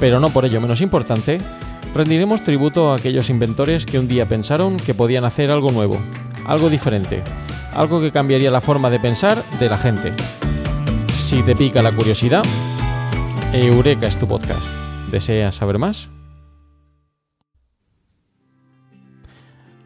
pero 0.00 0.20
no 0.20 0.30
por 0.30 0.44
ello 0.44 0.60
menos 0.60 0.80
importante, 0.80 1.38
rendiremos 1.94 2.42
tributo 2.42 2.92
a 2.92 2.96
aquellos 2.96 3.30
inventores 3.30 3.86
que 3.86 3.98
un 3.98 4.08
día 4.08 4.26
pensaron 4.26 4.76
que 4.76 4.94
podían 4.94 5.24
hacer 5.24 5.50
algo 5.50 5.70
nuevo, 5.70 5.98
algo 6.46 6.70
diferente, 6.70 7.22
algo 7.72 8.00
que 8.00 8.12
cambiaría 8.12 8.50
la 8.50 8.60
forma 8.60 8.90
de 8.90 9.00
pensar 9.00 9.42
de 9.58 9.68
la 9.68 9.78
gente. 9.78 10.12
Si 11.12 11.42
te 11.42 11.54
pica 11.54 11.82
la 11.82 11.92
curiosidad, 11.92 12.44
Eureka 13.52 14.06
es 14.06 14.18
tu 14.18 14.26
podcast. 14.26 14.62
¿Deseas 15.10 15.54
saber 15.54 15.78
más? 15.78 16.10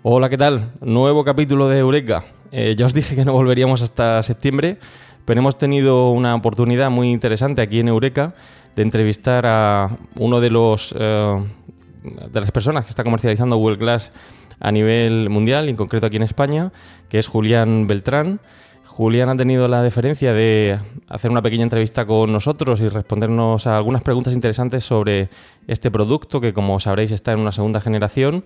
Hola, 0.02 0.30
¿qué 0.30 0.38
tal? 0.38 0.72
Nuevo 0.80 1.22
capítulo 1.22 1.68
de 1.68 1.80
Eureka. 1.80 2.24
Eh, 2.50 2.74
ya 2.78 2.86
os 2.86 2.94
dije 2.94 3.14
que 3.14 3.26
no 3.26 3.34
volveríamos 3.34 3.82
hasta 3.82 4.22
septiembre, 4.22 4.78
pero 5.26 5.40
hemos 5.40 5.58
tenido 5.58 6.10
una 6.10 6.34
oportunidad 6.34 6.88
muy 6.88 7.10
interesante 7.10 7.60
aquí 7.60 7.80
en 7.80 7.88
Eureka 7.88 8.34
de 8.78 8.84
entrevistar 8.84 9.44
a 9.44 9.90
uno 10.20 10.40
de 10.40 10.50
los 10.50 10.94
eh, 10.96 11.44
de 12.30 12.40
las 12.40 12.52
personas 12.52 12.84
que 12.84 12.90
está 12.90 13.02
comercializando 13.02 13.56
Google 13.56 13.76
Glass 13.76 14.12
a 14.60 14.70
nivel 14.70 15.30
mundial, 15.30 15.68
en 15.68 15.74
concreto 15.74 16.06
aquí 16.06 16.14
en 16.14 16.22
España, 16.22 16.72
que 17.08 17.18
es 17.18 17.26
Julián 17.26 17.88
Beltrán. 17.88 18.40
Julián 18.86 19.30
ha 19.30 19.36
tenido 19.36 19.66
la 19.66 19.82
deferencia 19.82 20.32
de 20.32 20.78
hacer 21.08 21.32
una 21.32 21.42
pequeña 21.42 21.64
entrevista 21.64 22.06
con 22.06 22.32
nosotros 22.32 22.80
y 22.80 22.88
respondernos 22.88 23.66
a 23.66 23.76
algunas 23.76 24.04
preguntas 24.04 24.32
interesantes 24.32 24.84
sobre 24.84 25.28
este 25.66 25.90
producto 25.90 26.40
que, 26.40 26.52
como 26.52 26.78
sabréis, 26.78 27.10
está 27.10 27.32
en 27.32 27.40
una 27.40 27.50
segunda 27.50 27.80
generación 27.80 28.44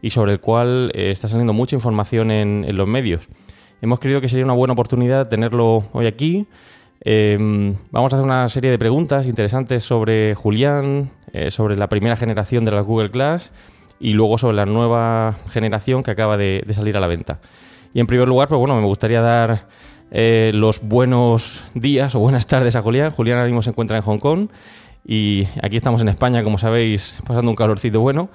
y 0.00 0.10
sobre 0.10 0.32
el 0.32 0.40
cual 0.40 0.92
eh, 0.94 1.10
está 1.10 1.28
saliendo 1.28 1.52
mucha 1.52 1.76
información 1.76 2.30
en, 2.30 2.64
en 2.66 2.76
los 2.78 2.88
medios. 2.88 3.28
Hemos 3.82 4.00
creído 4.00 4.22
que 4.22 4.30
sería 4.30 4.46
una 4.46 4.54
buena 4.54 4.72
oportunidad 4.72 5.28
tenerlo 5.28 5.84
hoy 5.92 6.06
aquí 6.06 6.46
eh, 7.06 7.36
vamos 7.90 8.12
a 8.12 8.16
hacer 8.16 8.24
una 8.24 8.48
serie 8.48 8.70
de 8.70 8.78
preguntas 8.78 9.26
interesantes 9.26 9.84
sobre 9.84 10.34
Julián, 10.34 11.10
eh, 11.32 11.50
sobre 11.50 11.76
la 11.76 11.88
primera 11.88 12.16
generación 12.16 12.64
de 12.64 12.72
la 12.72 12.80
Google 12.80 13.08
Glass 13.08 13.52
y 14.00 14.14
luego 14.14 14.38
sobre 14.38 14.56
la 14.56 14.64
nueva 14.64 15.36
generación 15.50 16.02
que 16.02 16.10
acaba 16.10 16.38
de, 16.38 16.64
salir 16.72 16.96
a 16.96 17.00
la 17.00 17.06
venta. 17.06 17.40
Y 17.92 18.00
en 18.00 18.06
primer 18.06 18.26
lugar, 18.26 18.48
pues 18.48 18.58
bueno, 18.58 18.74
me 18.80 18.86
gustaría 18.86 19.20
dar 19.20 19.68
eh, 20.10 20.50
los 20.54 20.80
buenos 20.80 21.66
días 21.74 22.14
o 22.14 22.20
buenas 22.20 22.46
tardes 22.46 22.74
a 22.74 22.82
Julián. 22.82 23.10
Julián 23.10 23.36
ahora 23.36 23.48
mismo 23.48 23.62
se 23.62 23.70
encuentra 23.70 23.98
en 23.98 24.02
Hong 24.02 24.18
Kong 24.18 24.48
y 25.04 25.46
aquí 25.62 25.76
estamos 25.76 26.00
en 26.00 26.08
España, 26.08 26.42
como 26.42 26.56
sabéis, 26.56 27.18
pasando 27.26 27.50
un 27.50 27.56
calorcito 27.56 28.00
bueno. 28.00 28.30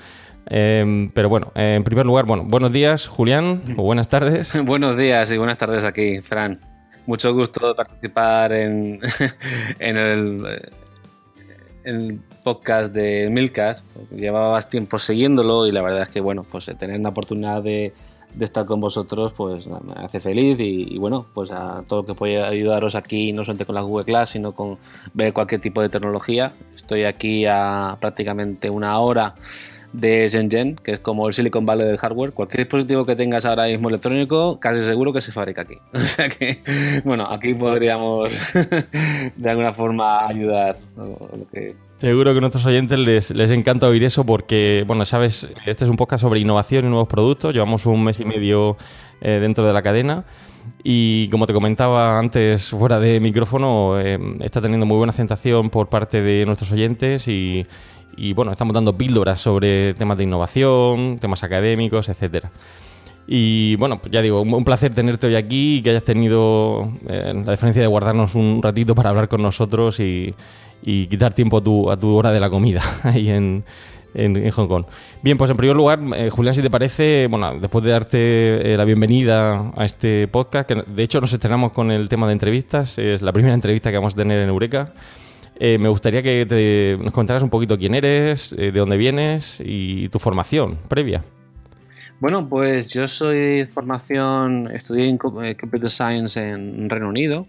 pero 0.45 1.27
bueno, 1.27 1.51
en 1.55 1.83
primer 1.83 2.05
lugar, 2.05 2.25
bueno, 2.25 2.43
buenos 2.45 2.71
días, 2.71 3.07
Julián, 3.07 3.63
o 3.77 3.83
buenas 3.83 4.07
tardes. 4.07 4.53
buenos 4.63 4.95
días 4.95 5.31
y 5.31 5.37
buenas 5.37 5.57
tardes 5.57 5.83
aquí, 5.83 6.21
Fran 6.21 6.68
mucho 7.09 7.33
gusto 7.33 7.69
de 7.69 7.73
participar 7.73 8.53
en, 8.53 8.99
en, 9.79 9.97
el, 11.83 12.21
podcast 12.43 12.93
de 12.93 13.29
Milcar. 13.31 13.77
Llevabas 14.15 14.69
tiempo 14.69 14.99
siguiéndolo 14.99 15.65
y 15.65 15.71
la 15.71 15.81
verdad 15.81 16.03
es 16.03 16.09
que, 16.09 16.21
bueno, 16.21 16.45
pues 16.49 16.67
eh, 16.67 16.75
tener 16.75 16.99
la 16.99 17.09
oportunidad 17.09 17.63
de, 17.63 17.93
estar 18.39 18.67
con 18.67 18.79
vosotros, 18.79 19.33
pues 19.33 19.65
me 19.65 19.93
hace 19.95 20.19
feliz 20.19 20.55
y, 20.59 20.99
bueno, 20.99 21.25
pues 21.33 21.49
a 21.49 21.83
todo 21.87 22.01
lo 22.01 22.05
que 22.05 22.13
pueda 22.13 22.47
ayudaros 22.47 22.93
aquí, 22.93 23.33
no 23.33 23.43
solamente 23.43 23.65
con 23.65 23.73
la 23.73 23.81
Google 23.81 24.05
Class, 24.05 24.29
sino 24.29 24.51
con 24.51 24.77
ver 25.15 25.33
cualquier 25.33 25.61
tipo 25.61 25.81
de 25.81 25.89
tecnología. 25.89 26.53
Estoy 26.75 27.05
aquí 27.05 27.47
a 27.47 27.97
prácticamente 27.99 28.69
una 28.69 28.99
hora 28.99 29.33
de 29.93 30.27
Shenzhen, 30.27 30.75
que 30.75 30.93
es 30.93 30.99
como 30.99 31.27
el 31.27 31.33
Silicon 31.33 31.65
Valley 31.65 31.87
del 31.87 31.97
hardware. 31.97 32.31
Cualquier 32.31 32.65
dispositivo 32.65 33.05
que 33.05 33.15
tengas 33.15 33.45
ahora 33.45 33.65
mismo 33.65 33.89
electrónico, 33.89 34.59
casi 34.59 34.85
seguro 34.85 35.13
que 35.13 35.21
se 35.21 35.31
fabrica 35.31 35.61
aquí. 35.61 35.75
O 35.93 35.99
sea 35.99 36.29
que, 36.29 36.61
bueno, 37.03 37.27
aquí 37.29 37.53
podríamos 37.53 38.33
de 39.35 39.49
alguna 39.49 39.73
forma 39.73 40.27
ayudar. 40.27 40.77
Seguro 41.99 42.31
que 42.31 42.37
a 42.37 42.41
nuestros 42.41 42.65
oyentes 42.65 42.97
les, 42.97 43.31
les, 43.31 43.51
encanta 43.51 43.87
oír 43.87 44.03
eso 44.03 44.25
porque, 44.25 44.83
bueno, 44.87 45.05
sabes, 45.05 45.49
este 45.65 45.83
es 45.83 45.89
un 45.89 45.97
podcast 45.97 46.21
sobre 46.21 46.39
innovación 46.39 46.85
y 46.85 46.89
nuevos 46.89 47.07
productos. 47.07 47.53
Llevamos 47.53 47.85
un 47.85 48.03
mes 48.03 48.19
y 48.19 48.25
medio 48.25 48.77
eh, 49.21 49.39
dentro 49.41 49.67
de 49.67 49.73
la 49.73 49.81
cadena. 49.81 50.23
Y 50.83 51.27
como 51.29 51.45
te 51.45 51.53
comentaba 51.53 52.17
antes, 52.17 52.69
fuera 52.69 52.99
de 52.99 53.19
micrófono, 53.19 53.99
eh, 53.99 54.17
está 54.39 54.61
teniendo 54.61 54.85
muy 54.85 54.97
buena 54.97 55.11
aceptación 55.11 55.69
por 55.69 55.89
parte 55.89 56.21
de 56.21 56.45
nuestros 56.45 56.71
oyentes 56.71 57.27
y, 57.27 57.65
y 58.15 58.33
bueno, 58.33 58.51
estamos 58.51 58.73
dando 58.73 58.97
píldoras 58.97 59.39
sobre 59.39 59.93
temas 59.93 60.17
de 60.17 60.25
innovación, 60.25 61.19
temas 61.19 61.43
académicos, 61.43 62.09
etcétera. 62.09 62.51
Y 63.31 63.75
bueno, 63.75 63.99
pues 64.01 64.11
ya 64.11 64.23
digo, 64.23 64.41
un, 64.41 64.65
placer 64.65 64.93
tenerte 64.95 65.27
hoy 65.27 65.35
aquí 65.35 65.77
y 65.77 65.81
que 65.83 65.91
hayas 65.91 66.03
tenido 66.03 66.91
eh, 67.07 67.31
la 67.45 67.51
diferencia 67.51 67.79
de 67.79 67.87
guardarnos 67.87 68.33
un 68.33 68.59
ratito 68.63 68.95
para 68.95 69.11
hablar 69.11 69.27
con 69.27 69.43
nosotros 69.43 69.99
y, 69.99 70.33
quitar 70.83 71.33
tiempo 71.33 71.57
a 71.57 71.63
tu, 71.63 71.91
a 71.91 71.97
tu, 71.97 72.15
hora 72.15 72.31
de 72.31 72.39
la 72.39 72.49
comida 72.49 72.81
ahí 73.03 73.29
en, 73.29 73.63
en, 74.15 74.49
Hong 74.49 74.67
Kong. 74.67 74.85
Bien, 75.21 75.37
pues 75.37 75.51
en 75.51 75.57
primer 75.57 75.75
lugar, 75.75 75.99
eh, 76.15 76.31
Julián, 76.31 76.55
si 76.55 76.63
te 76.63 76.71
parece, 76.71 77.27
bueno, 77.29 77.53
después 77.59 77.83
de 77.83 77.91
darte 77.91 78.73
eh, 78.73 78.77
la 78.77 78.85
bienvenida 78.85 79.73
a 79.75 79.85
este 79.85 80.27
podcast, 80.27 80.67
que 80.67 80.83
de 80.87 81.03
hecho 81.03 81.21
nos 81.21 81.31
estrenamos 81.31 81.71
con 81.71 81.91
el 81.91 82.09
tema 82.09 82.25
de 82.25 82.33
entrevistas, 82.33 82.97
es 82.97 83.21
la 83.21 83.31
primera 83.31 83.53
entrevista 83.53 83.91
que 83.91 83.97
vamos 83.97 84.13
a 84.15 84.17
tener 84.17 84.39
en 84.39 84.49
Eureka. 84.49 84.93
Eh, 85.61 85.77
me 85.77 85.89
gustaría 85.89 86.23
que 86.23 86.97
nos 87.01 87.11
contaras 87.11 87.43
un 87.43 87.49
poquito 87.49 87.77
quién 87.77 87.93
eres, 87.93 88.53
eh, 88.53 88.71
de 88.71 88.79
dónde 88.79 88.95
vienes 88.95 89.61
y 89.63 90.07
tu 90.07 90.17
formación 90.17 90.77
previa. 90.87 91.25
Bueno, 92.21 92.47
pues 92.47 92.87
yo 92.87 93.07
soy 93.07 93.65
formación, 93.65 94.71
estudié 94.73 95.09
eh, 95.09 95.55
Computer 95.57 95.89
Science 95.89 96.49
en 96.49 96.89
Reino 96.89 97.09
Unido. 97.09 97.45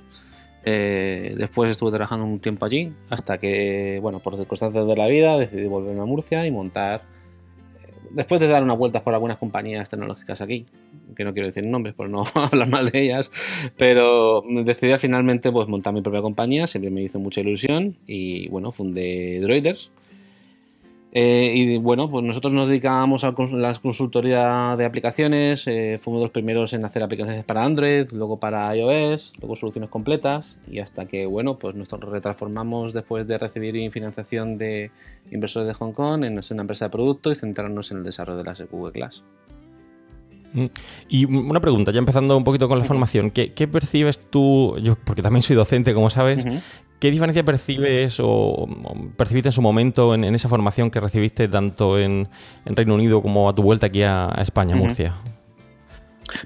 después 0.65 1.71
estuve 1.71 1.93
trabajando 1.93 2.27
un 2.27 2.41
tiempo 2.41 2.67
allí, 2.67 2.93
hasta 3.09 3.39
que, 3.39 3.99
bueno, 4.03 4.19
por 4.19 4.37
circunstancias 4.37 4.87
de 4.87 4.97
la 4.97 5.07
vida, 5.07 5.39
decidí 5.39 5.67
volverme 5.67 6.03
a 6.03 6.05
Murcia 6.05 6.45
y 6.47 6.51
montar 6.51 7.03
después 8.11 8.41
de 8.41 8.49
dar 8.49 8.63
unas 8.63 8.79
vueltas 8.79 9.03
por 9.03 9.15
algunas 9.15 9.39
compañías 9.39 9.89
tecnológicas 9.89 10.41
aquí, 10.41 10.67
que 11.17 11.25
no 11.25 11.33
quiero 11.33 11.47
decir 11.49 11.67
nombres 11.67 11.95
por 11.95 12.09
no 12.09 12.25
hablar 12.35 12.69
mal 12.69 12.91
de 12.91 13.03
ellas, 13.03 13.31
pero 13.77 14.43
decidí 14.65 14.97
finalmente 14.99 15.51
pues, 15.51 15.69
montar 15.69 15.93
mi 15.95 16.03
propia 16.03 16.23
compañía, 16.23 16.67
siempre 16.67 16.91
me 16.91 17.03
hizo 17.03 17.19
mucha 17.19 17.41
ilusión 17.41 17.97
y 18.07 18.49
bueno, 18.49 18.73
fundé 18.73 19.41
Droiders. 19.41 19.91
Eh, 21.13 21.53
y 21.57 21.79
bueno, 21.79 22.09
pues 22.09 22.25
nosotros 22.25 22.53
nos 22.53 22.69
dedicábamos 22.69 23.25
a 23.25 23.35
la 23.53 23.75
consultoría 23.75 24.77
de 24.77 24.85
aplicaciones, 24.85 25.67
eh, 25.67 25.99
fuimos 26.01 26.23
los 26.23 26.31
primeros 26.31 26.73
en 26.73 26.85
hacer 26.85 27.03
aplicaciones 27.03 27.43
para 27.43 27.65
Android, 27.65 28.09
luego 28.13 28.39
para 28.39 28.75
iOS, 28.77 29.33
luego 29.41 29.57
soluciones 29.57 29.91
completas 29.91 30.57
y 30.69 30.79
hasta 30.79 31.07
que, 31.07 31.27
bueno, 31.27 31.59
pues 31.59 31.75
nos 31.75 31.89
retransformamos 31.89 32.93
después 32.93 33.27
de 33.27 33.39
recibir 33.39 33.91
financiación 33.91 34.57
de 34.57 34.93
inversores 35.33 35.67
de 35.67 35.75
Hong 35.75 35.93
Kong 35.93 36.25
en 36.25 36.39
una 36.39 36.61
empresa 36.61 36.85
de 36.85 36.91
producto 36.91 37.33
y 37.33 37.35
centrarnos 37.35 37.91
en 37.91 37.99
el 37.99 38.05
desarrollo 38.05 38.39
de 38.39 38.45
las 38.45 38.71
Google 38.71 38.93
Glass. 38.93 39.25
Mm. 40.53 40.67
Y 41.09 41.25
una 41.27 41.61
pregunta, 41.61 41.93
ya 41.93 41.99
empezando 41.99 42.37
un 42.37 42.45
poquito 42.45 42.69
con 42.69 42.79
la 42.79 42.85
formación, 42.85 43.31
¿qué, 43.31 43.69
percibes 43.69 44.19
tú, 44.31 44.77
yo 44.83 44.97
porque 44.97 45.23
también 45.23 45.43
soy 45.43 45.57
docente, 45.57 45.95
como 45.95 46.11
sabes, 46.11 46.45
¿qué 46.99 47.11
diferencia 47.11 47.45
percibes 47.45 48.19
o, 48.21 48.67
percibiste 49.17 49.49
en 49.49 49.53
su 49.53 49.63
momento 49.63 50.15
en, 50.15 50.25
esa 50.35 50.49
formación 50.49 50.91
que 50.91 51.01
recibiste 51.01 51.49
tanto 51.49 51.99
en, 51.99 52.29
Reino 52.65 52.95
Unido 52.95 53.23
como 53.23 53.49
a 53.49 53.53
tu 53.55 53.63
vuelta 53.63 53.87
aquí 53.87 54.03
a, 54.03 54.31
España, 54.39 54.75
Murcia? 54.75 55.15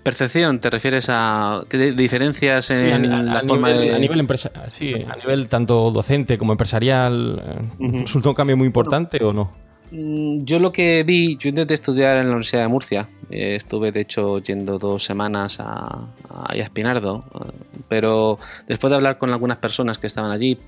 Percepción, 0.03 0.61
¿te 0.61 0.71
refieres 0.71 1.07
a 1.11 1.63
diferencias 1.95 2.71
en 2.71 3.27
la 3.27 3.43
forma 3.43 3.69
de...? 3.69 3.95
A 3.95 3.99
nivel, 3.99 4.27
sí, 4.69 4.95
a 4.95 5.17
nivel 5.17 5.49
tanto 5.49 5.91
docente 5.91 6.39
como 6.39 6.53
empresarial, 6.53 7.69
¿resultó 7.79 8.31
un 8.31 8.35
cambio 8.35 8.57
muy 8.57 8.67
importante 8.67 9.23
o 9.23 9.33
no? 9.33 9.64
Mm, 9.95 10.43
yo 10.43 10.59
lo 10.59 10.73
que 10.73 11.05
vi, 11.05 11.37
yo 11.37 11.51
intenté 11.51 11.75
estudiar 11.75 12.17
en 12.17 12.25
la 12.25 12.31
Universidad 12.31 12.63
de 12.63 12.69
Murcia, 12.69 13.09
eh, 13.31 13.55
estuve 13.55 13.93
de 13.93 14.01
hecho 14.01 14.41
yendo 14.41 14.77
dos 14.81 15.05
semanas 15.05 15.59
a, 15.61 16.09
Espinardo, 16.53 17.25
eh, 17.33 17.53
pero 17.87 18.41
después 18.67 18.91
de 18.91 18.97
hablar 18.97 19.19
con 19.19 19.31
algunas 19.31 19.59
personas 19.59 20.01
que 20.01 20.09
estaban 20.09 20.33
allí, 20.33 20.59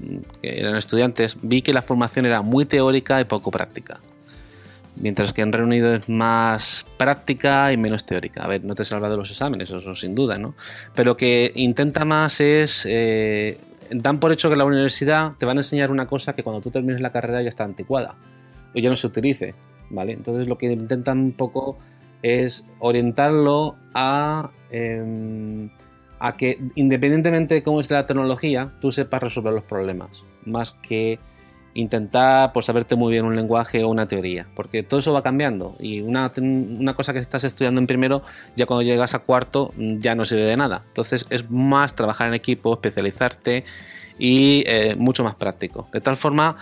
que 0.41 0.61
eran 0.61 0.77
estudiantes, 0.77 1.39
vi 1.43 1.61
que 1.63 1.73
la 1.73 1.83
formación 1.83 2.25
era 2.27 2.43
muy 2.43 2.67
teórica 2.67 3.21
y 3.21 3.25
poco 3.25 3.51
práctica. 3.51 3.99
Mientras 4.95 5.33
que 5.33 5.43
en 5.43 5.53
Reino 5.53 5.67
Unido 5.67 5.93
es 5.95 6.09
más 6.09 6.87
práctica 6.97 7.73
y 7.73 7.77
menos 7.77 8.07
teórica. 8.07 8.45
A 8.45 8.49
ver, 8.49 8.65
no 8.65 8.77
te 8.77 8.85
salva 8.85 9.11
de 9.11 9.17
los 9.17 9.31
exámenes, 9.31 9.71
eso 9.71 9.95
sin 9.97 10.15
duda, 10.15 10.39
¿no? 10.39 10.55
Pero 10.95 11.17
que 11.17 11.53
intenta 11.57 12.05
más 12.05 12.41
es... 12.41 12.87
Eh, 12.89 13.59
dan 13.91 14.21
por 14.21 14.33
hecho 14.33 14.49
que 14.49 14.57
la 14.57 14.65
universidad 14.65 15.33
te 15.39 15.47
van 15.47 15.59
a 15.59 15.61
enseñar 15.61 15.91
una 15.91 16.07
cosa 16.07 16.35
que 16.35 16.43
cuando 16.45 16.63
tú 16.63 16.71
termines 16.71 17.01
la 17.01 17.13
carrera 17.13 17.43
ya 17.43 17.49
está 17.49 17.65
anticuada 17.65 18.17
ya 18.83 18.91
no 18.91 18.97
se 18.97 19.07
utilice, 19.07 19.55
¿vale? 19.91 20.13
Entonces 20.13 20.49
lo 20.49 20.59
que 20.59 20.73
intentan 20.73 21.19
un 21.19 21.33
poco 21.33 21.79
es 22.23 22.67
orientarlo 22.79 23.77
a, 23.95 24.51
em, 24.71 25.71
a 26.19 26.37
que 26.37 26.59
independientemente 26.75 27.55
de 27.55 27.63
cómo 27.63 27.81
esté 27.81 27.95
la 27.95 28.07
tecnología, 28.07 28.73
tú 28.81 28.91
sepas 28.91 29.23
resolver 29.23 29.53
los 29.53 29.65
problemas, 29.65 30.11
más 30.45 30.73
que 30.73 31.19
intentar 31.77 32.53
pues, 32.53 32.67
saberte 32.67 32.97
muy 32.97 33.13
bien 33.13 33.25
un 33.25 33.37
lenguaje 33.37 33.85
o 33.85 33.89
una 33.89 34.09
teoría, 34.09 34.47
porque 34.55 34.83
todo 34.83 35.01
eso 35.01 35.13
va 35.13 35.23
cambiando 35.23 35.77
y 35.79 36.01
una, 36.01 36.33
cosa 36.97 37.13
que 37.13 37.19
estás 37.19 37.45
estudiando 37.45 37.81
en 37.81 37.87
primero, 37.87 38.23
ya 38.57 38.67
cuando 38.67 38.83
llegas 38.83 39.15
a 39.15 39.21
cuarto 39.21 39.73
ya 39.77 40.15
no 40.15 40.25
sirve 40.25 40.45
de 40.45 40.57
nada. 40.57 40.83
Entonces 40.89 41.27
es 41.31 41.51
más 41.51 41.95
trabajar 41.95 42.29
en 42.29 42.35
equipo, 42.35 42.73
especializarte 42.73 43.65
y 44.19 44.65
eh, 44.67 44.97
mucho 44.97 45.23
más 45.23 45.35
práctico. 45.35 45.89
De 45.93 46.01
tal 46.01 46.17
forma 46.17 46.57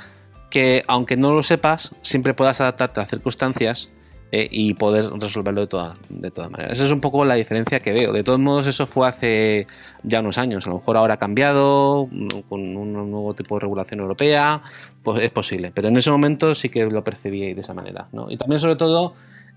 que 0.55 0.85
aunque 0.87 1.17
no 1.17 1.33
lo 1.33 1.43
sepas, 1.43 1.91
siempre 2.01 2.33
puedas 2.33 2.61
adaptarte 2.61 3.01
a 3.01 3.03
las 3.03 3.11
circunstancias 3.11 3.91
eh, 4.31 4.47
y 4.53 4.75
poder 4.75 5.07
resolverlo 5.19 5.63
de, 5.63 5.67
toda, 5.67 5.95
de 6.09 6.31
todas 6.31 6.49
maneras. 6.49 6.75
Esa 6.75 6.85
es 6.85 6.93
un 6.93 7.01
poco 7.01 7.25
la 7.25 7.35
diferencia 7.35 7.81
que 7.81 7.93
veo. 7.93 8.13
De 8.13 8.23
todos 8.23 8.39
modos, 8.39 8.69
eso 8.69 8.87
fue 8.87 9.09
hace 9.09 9.67
ya 10.05 10.21
unos 10.21 10.39
años. 10.39 10.65
A 10.69 10.71
lo 10.71 10.77
mejor 10.77 10.97
ahora 10.97 11.15
ha 11.15 11.17
cambiado, 11.17 12.09
con 12.49 12.77
un 12.77 12.93
nuevo 12.93 13.35
tipo 13.35 13.57
de 13.57 13.63
regulación 13.63 13.99
europea, 13.99 14.63
pues 15.03 15.25
es 15.25 15.33
posible. 15.33 15.73
Pero 15.75 15.89
en 15.89 15.97
ese 15.97 16.13
momento 16.13 16.55
sí 16.55 16.69
que 16.69 16.87
lo 16.87 17.03
percibí 17.03 17.53
de 17.53 17.61
esa 17.61 17.75
manera. 17.75 18.07
Y 18.29 18.37
también, 18.37 18.61
sobre 18.61 18.77
todo, 18.77 19.15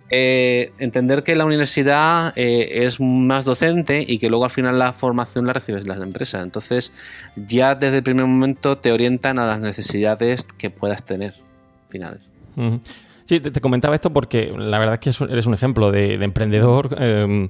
eh, 0.10 0.72
entender 0.80 1.24
que 1.24 1.36
la 1.36 1.46
universidad 1.46 2.32
eh, 2.38 2.86
es 2.86 3.00
más 3.02 3.44
docente 3.44 4.06
y 4.08 4.20
que 4.20 4.30
luego 4.30 4.46
al 4.46 4.52
final 4.52 4.80
la 4.80 4.94
formación 4.94 5.46
la 5.46 5.54
recibes 5.54 5.84
en 5.84 5.90
las 5.90 6.00
empresas. 6.00 6.44
Entonces 6.44 6.94
ya 7.36 7.76
desde 7.76 7.98
el 7.98 8.04
primer 8.04 8.26
momento 8.26 8.78
te 8.78 8.92
orientan 8.92 9.38
a 9.38 9.46
las 9.46 9.60
necesidades 9.60 10.46
que 10.58 10.70
puedas 10.70 11.04
tener 11.04 11.34
finales. 11.90 12.22
Sí, 13.26 13.42
te, 13.42 13.60
comentaba 13.60 13.96
esto 13.96 14.12
porque 14.14 14.54
la 14.58 14.80
verdad 14.80 14.98
es 15.02 15.18
que 15.18 15.26
eres 15.26 15.46
un 15.46 15.54
ejemplo 15.54 15.92
de, 15.92 16.14
emprendedor 16.14 16.96
em, 16.98 17.50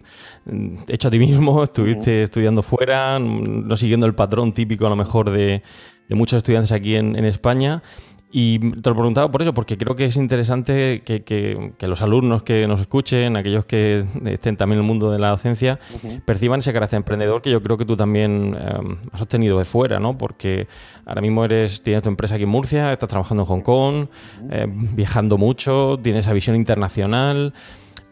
hecho 0.87 1.09
a 1.09 1.11
ti 1.11 1.19
mismo, 1.19 1.63
estuviste 1.63 2.23
estudiando 2.23 2.63
fuera, 2.63 3.19
no 3.19 3.77
siguiendo 3.77 4.07
el 4.07 4.15
patrón 4.15 4.53
típico 4.53 4.87
a 4.87 4.89
lo 4.89 4.95
mejor 4.95 5.29
de, 5.29 5.61
muchos 6.09 6.37
estudiantes 6.37 6.71
aquí 6.71 6.95
en, 6.95 7.15
en 7.15 7.25
España 7.25 7.83
y 8.29 8.59
te 8.59 8.89
lo 8.89 8.95
preguntaba 8.95 9.31
por 9.31 9.41
eso, 9.41 9.53
porque 9.53 9.77
creo 9.77 9.95
que 9.95 10.05
es 10.05 10.17
interesante 10.17 11.01
que, 11.01 11.73
los 11.79 12.01
alumnos 12.01 12.43
que 12.43 12.67
nos 12.67 12.81
escuchen, 12.81 13.37
aquellos 13.37 13.65
que 13.65 14.03
estén 14.25 14.57
también 14.57 14.79
en 14.79 14.83
el 14.83 14.87
mundo 14.87 15.11
de 15.11 15.19
la 15.19 15.29
docencia, 15.29 15.79
perciban 16.25 16.59
ese 16.59 16.73
carácter 16.73 16.97
emprendedor 16.97 17.41
que 17.41 17.49
yo 17.49 17.63
creo 17.63 17.77
que 17.77 17.85
tú 17.85 17.95
también 17.95 18.57
em, 18.59 18.97
has 19.13 19.21
obtenido 19.21 19.57
de 19.59 19.65
fuera, 19.65 19.99
¿no? 19.99 20.17
Porque 20.17 20.67
ahora 21.05 21.21
mismo 21.21 21.45
eres, 21.45 21.81
tienes 21.83 22.03
tu 22.03 22.09
empresa 22.09 22.35
aquí 22.35 22.43
en 22.43 22.49
Murcia, 22.49 22.91
estás 22.91 23.07
trabajando 23.07 23.43
en 23.43 23.47
Hong 23.47 23.61
Kong, 23.61 24.07
em, 24.49 24.95
viajando 24.95 25.37
mucho, 25.37 25.97
tienes 26.03 26.25
esa 26.25 26.33
visión 26.33 26.57
internacional, 26.57 27.53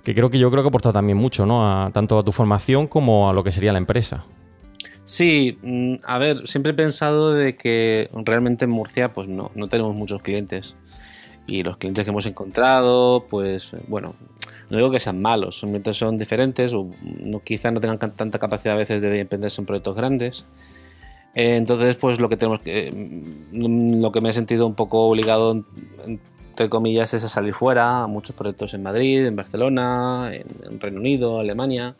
que 0.04 0.16
creo 0.16 0.30
que 0.30 0.40
yo 0.40 0.50
creo 0.50 0.64
que 0.64 0.68
ha 0.68 0.70
aportado 0.70 0.94
también 0.94 1.18
mucho, 1.18 1.46
¿no? 1.46 1.68
A, 1.68 1.90
tanto 1.92 2.18
a 2.20 2.24
tu 2.24 2.32
formación 2.32 2.88
como 2.88 3.30
a 3.30 3.34
lo 3.34 3.44
que 3.44 3.52
sería 3.52 3.74
la 3.74 3.80
empresa. 3.80 4.24
Sí, 5.06 5.60
mm, 5.62 5.96
a 6.04 6.18
ver, 6.18 6.48
siempre 6.48 6.72
he 6.72 6.76
pensado 6.76 7.34
de 7.34 7.56
que 7.56 8.10
realmente 8.26 8.66
en 8.66 8.72
Murcia 8.72 9.14
pues 9.14 9.28
no, 9.28 9.52
no 9.56 9.68
tenemos 9.68 9.96
muchos 9.96 10.22
clientes. 10.22 10.76
Y 11.48 11.64
los 11.64 11.78
clientes 11.78 12.04
que 12.04 12.10
hemos 12.10 12.26
encontrado, 12.26 13.28
pues 13.30 13.72
bueno, 13.88 14.16
no 14.70 14.78
digo 14.78 14.90
que 14.90 15.00
sean 15.00 15.22
malos, 15.22 15.60
simplemente 15.60 15.94
son 15.94 16.18
diferentes 16.18 16.74
o 16.74 16.90
no, 17.02 17.40
quizás 17.42 17.72
no 17.72 17.80
tengan 17.80 18.00
tanta 18.00 18.40
capacidad 18.40 18.74
a 18.76 18.78
veces 18.78 19.00
de 19.00 19.10
dependerse 19.10 19.62
en 19.62 19.68
proyectos 19.68 19.96
grandes. 19.96 20.46
entonces, 21.36 21.98
pues 21.98 22.20
lo 22.20 22.30
que 22.30 22.38
tenemos 22.38 22.62
que. 22.62 22.92
Mm, 22.92 24.02
lo 24.02 24.12
que 24.12 24.22
me 24.22 24.30
he 24.30 24.34
sentido 24.34 24.66
un 24.68 24.76
poco 24.76 25.02
obligado, 25.08 25.64
entre 26.50 26.70
comillas, 26.70 27.14
es 27.14 27.24
a 27.24 27.28
salir 27.30 27.54
fuera 27.54 28.04
a 28.04 28.08
muchos 28.08 28.36
proyectos 28.36 28.74
en 28.74 28.84
Madrid, 28.84 29.26
en 29.26 29.36
Barcelona, 29.36 30.32
en 30.34 30.80
Reino 30.80 31.00
Unido, 31.00 31.40
Alemania. 31.40 31.96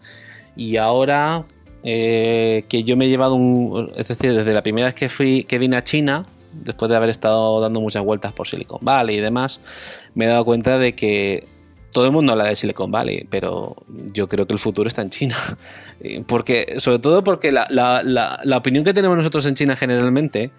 Y 0.56 0.78
ahora, 0.78 1.46
eh, 1.88 2.66
que 2.68 2.84
yo 2.84 2.98
me 2.98 3.06
he 3.06 3.10
llevado 3.10 3.36
un. 3.36 3.92
Es 3.96 4.08
decir, 4.08 4.34
desde 4.34 4.54
la 4.54 4.64
primera 4.64 4.88
vez 4.88 4.96
que, 4.96 5.08
fui, 5.08 5.44
que 5.44 5.60
vine 5.60 5.78
a 5.78 5.84
China, 5.84 6.26
después 6.52 6.90
de 6.90 6.96
haber 6.98 7.10
estado 7.10 7.62
dando 7.62 7.80
muchas 7.80 8.04
vueltas 8.04 8.34
por 8.34 8.48
Silicon 8.48 8.80
Valley 8.82 9.18
y 9.18 9.20
demás, 9.22 9.60
me 10.16 10.26
he 10.26 10.28
dado 10.28 10.44
cuenta 10.46 10.80
de 10.80 10.96
que 10.96 11.48
todo 11.92 12.08
el 12.08 12.12
mundo 12.12 12.32
habla 12.32 12.46
de 12.46 12.56
Silicon 12.56 12.90
Valley, 12.90 13.28
pero 13.30 13.76
yo 14.12 14.28
creo 14.28 14.48
que 14.48 14.54
el 14.54 14.60
futuro 14.60 14.88
está 14.88 15.04
en 15.04 15.12
China. 15.12 15.38
Porque, 16.28 16.76
sobre 16.80 17.00
todo 17.00 17.24
porque 17.24 17.54
la, 17.54 17.68
la, 17.70 18.02
la 18.04 18.58
opinión 18.58 18.84
que 18.84 18.94
tenemos 18.94 19.16
nosotros 19.16 19.46
en 19.46 19.56
China 19.56 19.78
generalmente 19.78 20.52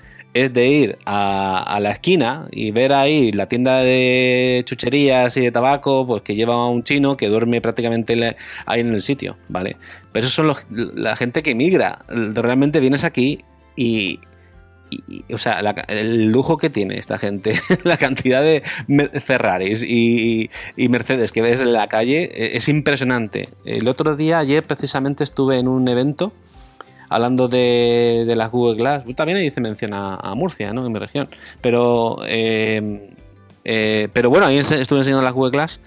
es 0.43 0.53
de 0.53 0.69
ir 0.69 0.99
a, 1.07 1.79
la 1.81 1.91
esquina 1.91 2.47
y 2.51 2.71
ver 2.71 2.93
ahí 2.93 3.33
la 3.33 3.49
tienda 3.49 3.79
de 3.79 4.63
chucherías 4.67 5.35
y 5.39 5.41
de 5.41 5.51
tabaco, 5.51 6.07
pues 6.07 6.23
que 6.23 6.35
lleva 6.35 6.69
un 6.69 6.83
chino 6.83 7.17
que 7.17 7.29
duerme 7.29 7.63
prácticamente 7.63 8.37
ahí 8.67 8.81
en 8.81 8.93
el 8.93 9.01
sitio, 9.01 9.39
¿vale? 9.49 9.79
Pero 10.13 10.27
eso 10.27 10.43
son 10.43 10.93
la 10.95 11.17
gente 11.17 11.43
que 11.43 11.55
migra. 11.55 12.05
Realmente 12.09 12.81
vienes 12.81 13.05
aquí 13.05 13.39
y, 13.77 14.21
o 15.33 15.39
sea, 15.39 15.61
el 15.89 16.31
lujo 16.31 16.59
que 16.59 16.69
tiene 16.69 16.99
esta 16.99 17.19
gente, 17.19 17.55
la 17.85 17.97
cantidad 17.97 18.43
de 18.43 18.63
Ferraris 19.21 19.83
y, 19.83 20.51
y, 20.77 20.89
Mercedes 20.91 21.33
que 21.33 21.41
ves 21.41 21.61
en 21.61 21.73
la 21.73 21.89
calle 21.89 22.29
e, 22.35 22.59
es 22.59 22.69
impresionante. 22.69 23.49
El 23.65 23.89
otro 23.89 24.17
día, 24.17 24.39
ayer 24.39 24.63
precisamente 24.67 25.25
estuve 25.25 25.59
en 25.59 25.69
un 25.69 25.89
evento 25.89 26.35
hablando 27.09 27.49
de, 27.49 28.33
las 28.37 28.51
Google 28.51 28.77
Glass, 28.77 29.05
también 29.15 29.39
ahí 29.39 29.51
se 29.51 29.61
menciona 29.61 30.17
a 30.17 30.35
Murcia, 30.35 30.73
¿no? 30.73 30.87
En 30.87 30.93
mi 30.93 30.99
región. 30.99 31.29
Pero, 31.61 32.19
eh, 32.27 33.13
eh, 33.65 34.09
pero 34.13 34.31
bueno, 34.31 34.47
ahí 34.47 34.59
estuve 34.59 34.99
enseñando 34.99 35.23
las 35.23 35.33
Google 35.33 35.51
Glass. 35.51 35.81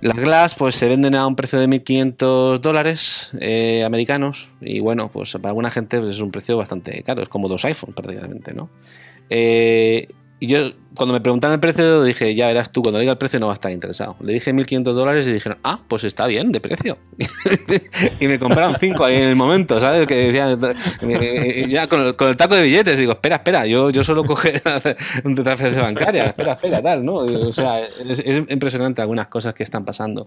Las 0.00 0.16
Glass 0.16 0.54
pues 0.54 0.76
se 0.76 0.88
venden 0.88 1.16
a 1.16 1.26
un 1.26 1.34
precio 1.34 1.58
de 1.58 1.66
1.500 1.66 2.60
dólares 2.60 3.32
eh, 3.40 3.82
americanos 3.84 4.52
y 4.60 4.78
bueno, 4.78 5.10
pues 5.12 5.32
para 5.32 5.48
alguna 5.48 5.72
gente 5.72 5.98
pues, 5.98 6.10
es 6.10 6.20
un 6.20 6.30
precio 6.30 6.56
bastante 6.56 7.02
caro, 7.02 7.20
es 7.22 7.28
como 7.28 7.48
dos 7.48 7.64
iPhones 7.64 7.96
prácticamente, 7.96 8.54
¿no? 8.54 8.70
y 9.30 10.46
yo 10.46 10.70
cuando 10.98 11.14
me 11.14 11.20
preguntaron 11.20 11.54
el 11.54 11.60
precio, 11.60 12.02
dije, 12.02 12.34
ya 12.34 12.48
verás 12.48 12.70
tú, 12.70 12.82
cuando 12.82 12.98
diga 12.98 13.12
el 13.12 13.18
precio 13.18 13.40
no 13.40 13.46
va 13.46 13.52
a 13.52 13.54
estar 13.54 13.72
interesado. 13.72 14.16
Le 14.20 14.34
dije 14.34 14.52
1.500 14.52 14.82
dólares 14.92 15.26
y 15.26 15.32
dijeron, 15.32 15.58
ah, 15.62 15.80
pues 15.88 16.04
está 16.04 16.26
bien 16.26 16.52
de 16.52 16.60
precio. 16.60 16.98
y 18.20 18.26
me 18.26 18.38
compraron 18.38 18.76
5 18.78 19.04
ahí 19.04 19.16
en 19.16 19.28
el 19.28 19.36
momento, 19.36 19.80
¿sabes? 19.80 20.06
Que 20.06 20.30
decían, 20.30 20.60
ya 21.70 21.86
con 21.86 22.00
el, 22.00 22.16
con 22.16 22.28
el, 22.28 22.36
taco 22.36 22.54
de 22.56 22.62
billetes, 22.62 22.98
digo, 22.98 23.12
espera, 23.12 23.36
espera, 23.36 23.64
yo, 23.66 23.90
yo 23.90 24.04
solo 24.04 24.24
coger 24.24 24.60
una 25.24 25.42
transferencia 25.42 25.82
bancaria, 25.82 26.26
espera, 26.26 26.54
espera, 26.54 26.82
tal, 26.82 27.04
¿no? 27.04 27.14
O 27.14 27.52
sea, 27.52 27.80
es, 27.80 28.22
impresionante 28.26 29.00
algunas 29.00 29.28
cosas 29.28 29.54
que 29.54 29.62
están 29.62 29.84
pasando. 29.84 30.26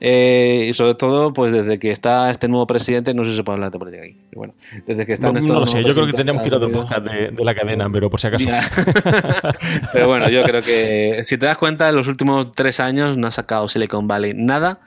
Eh, 0.00 0.66
y 0.70 0.72
sobre 0.72 0.94
todo, 0.94 1.32
pues 1.32 1.52
desde 1.52 1.78
que 1.78 1.90
está 1.90 2.30
este 2.30 2.48
nuevo 2.48 2.66
presidente, 2.66 3.12
no 3.12 3.24
sé 3.24 3.32
si 3.32 3.36
se 3.36 3.44
puede 3.44 3.56
hablar 3.56 3.70
de 3.70 3.78
política 3.78 4.04
aquí. 4.04 4.16
Bueno, 4.34 4.54
desde 4.86 5.04
que 5.04 5.12
está 5.12 5.30
no, 5.30 5.40
no 5.40 5.60
lo 5.60 5.66
sé, 5.66 5.84
yo 5.84 5.92
creo 5.92 6.06
que 6.06 6.12
tendríamos 6.12 6.42
que 6.42 6.48
ir 6.48 6.54
a 6.54 6.56
otro 6.56 6.72
podcast 6.72 7.04
de, 7.04 7.30
de, 7.30 7.44
la 7.44 7.54
cadena, 7.54 7.90
pero 7.92 8.08
por 8.08 8.20
si 8.20 8.28
acaso. 8.28 8.48
Pero 9.98 10.08
bueno, 10.08 10.28
yo 10.28 10.44
creo 10.44 10.62
que 10.62 11.22
si 11.24 11.38
te 11.38 11.46
das 11.46 11.58
cuenta, 11.58 11.88
en 11.88 11.96
los 11.96 12.06
últimos 12.06 12.52
tres 12.52 12.78
años 12.78 13.16
no 13.16 13.26
ha 13.26 13.32
sacado 13.32 13.66
Silicon 13.66 14.06
Valley 14.06 14.32
nada 14.32 14.78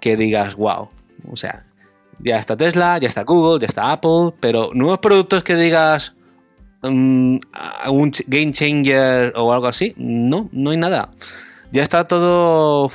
que 0.00 0.16
digas, 0.16 0.56
wow. 0.56 0.88
O 1.30 1.36
sea, 1.36 1.66
ya 2.20 2.38
está 2.38 2.56
Tesla, 2.56 2.96
ya 2.96 3.06
está 3.06 3.24
Google, 3.24 3.60
ya 3.60 3.66
está 3.66 3.92
Apple, 3.92 4.32
pero 4.40 4.70
nuevos 4.72 4.98
productos 5.00 5.44
que 5.44 5.56
digas 5.56 6.14
um, 6.82 7.38
un 7.86 8.12
game 8.28 8.52
changer 8.52 9.34
o 9.36 9.52
algo 9.52 9.66
así, 9.66 9.92
no, 9.98 10.48
no 10.52 10.70
hay 10.70 10.78
nada. 10.78 11.10
Ya 11.70 11.82
está 11.82 12.08
todo. 12.08 12.88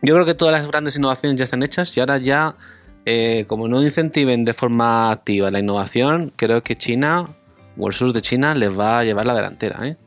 Yo 0.00 0.14
creo 0.14 0.24
que 0.24 0.34
todas 0.34 0.52
las 0.52 0.66
grandes 0.66 0.96
innovaciones 0.96 1.38
ya 1.38 1.44
están 1.44 1.62
hechas 1.62 1.94
y 1.98 2.00
ahora 2.00 2.16
ya, 2.16 2.56
eh, 3.04 3.44
como 3.46 3.68
no 3.68 3.82
incentiven 3.82 4.46
de 4.46 4.54
forma 4.54 5.10
activa 5.10 5.50
la 5.50 5.58
innovación, 5.58 6.32
creo 6.34 6.62
que 6.62 6.76
China 6.76 7.36
o 7.78 7.88
el 7.88 7.92
sur 7.92 8.14
de 8.14 8.22
China 8.22 8.54
les 8.54 8.78
va 8.78 9.00
a 9.00 9.04
llevar 9.04 9.26
la 9.26 9.34
delantera. 9.34 9.86
¿eh? 9.86 9.98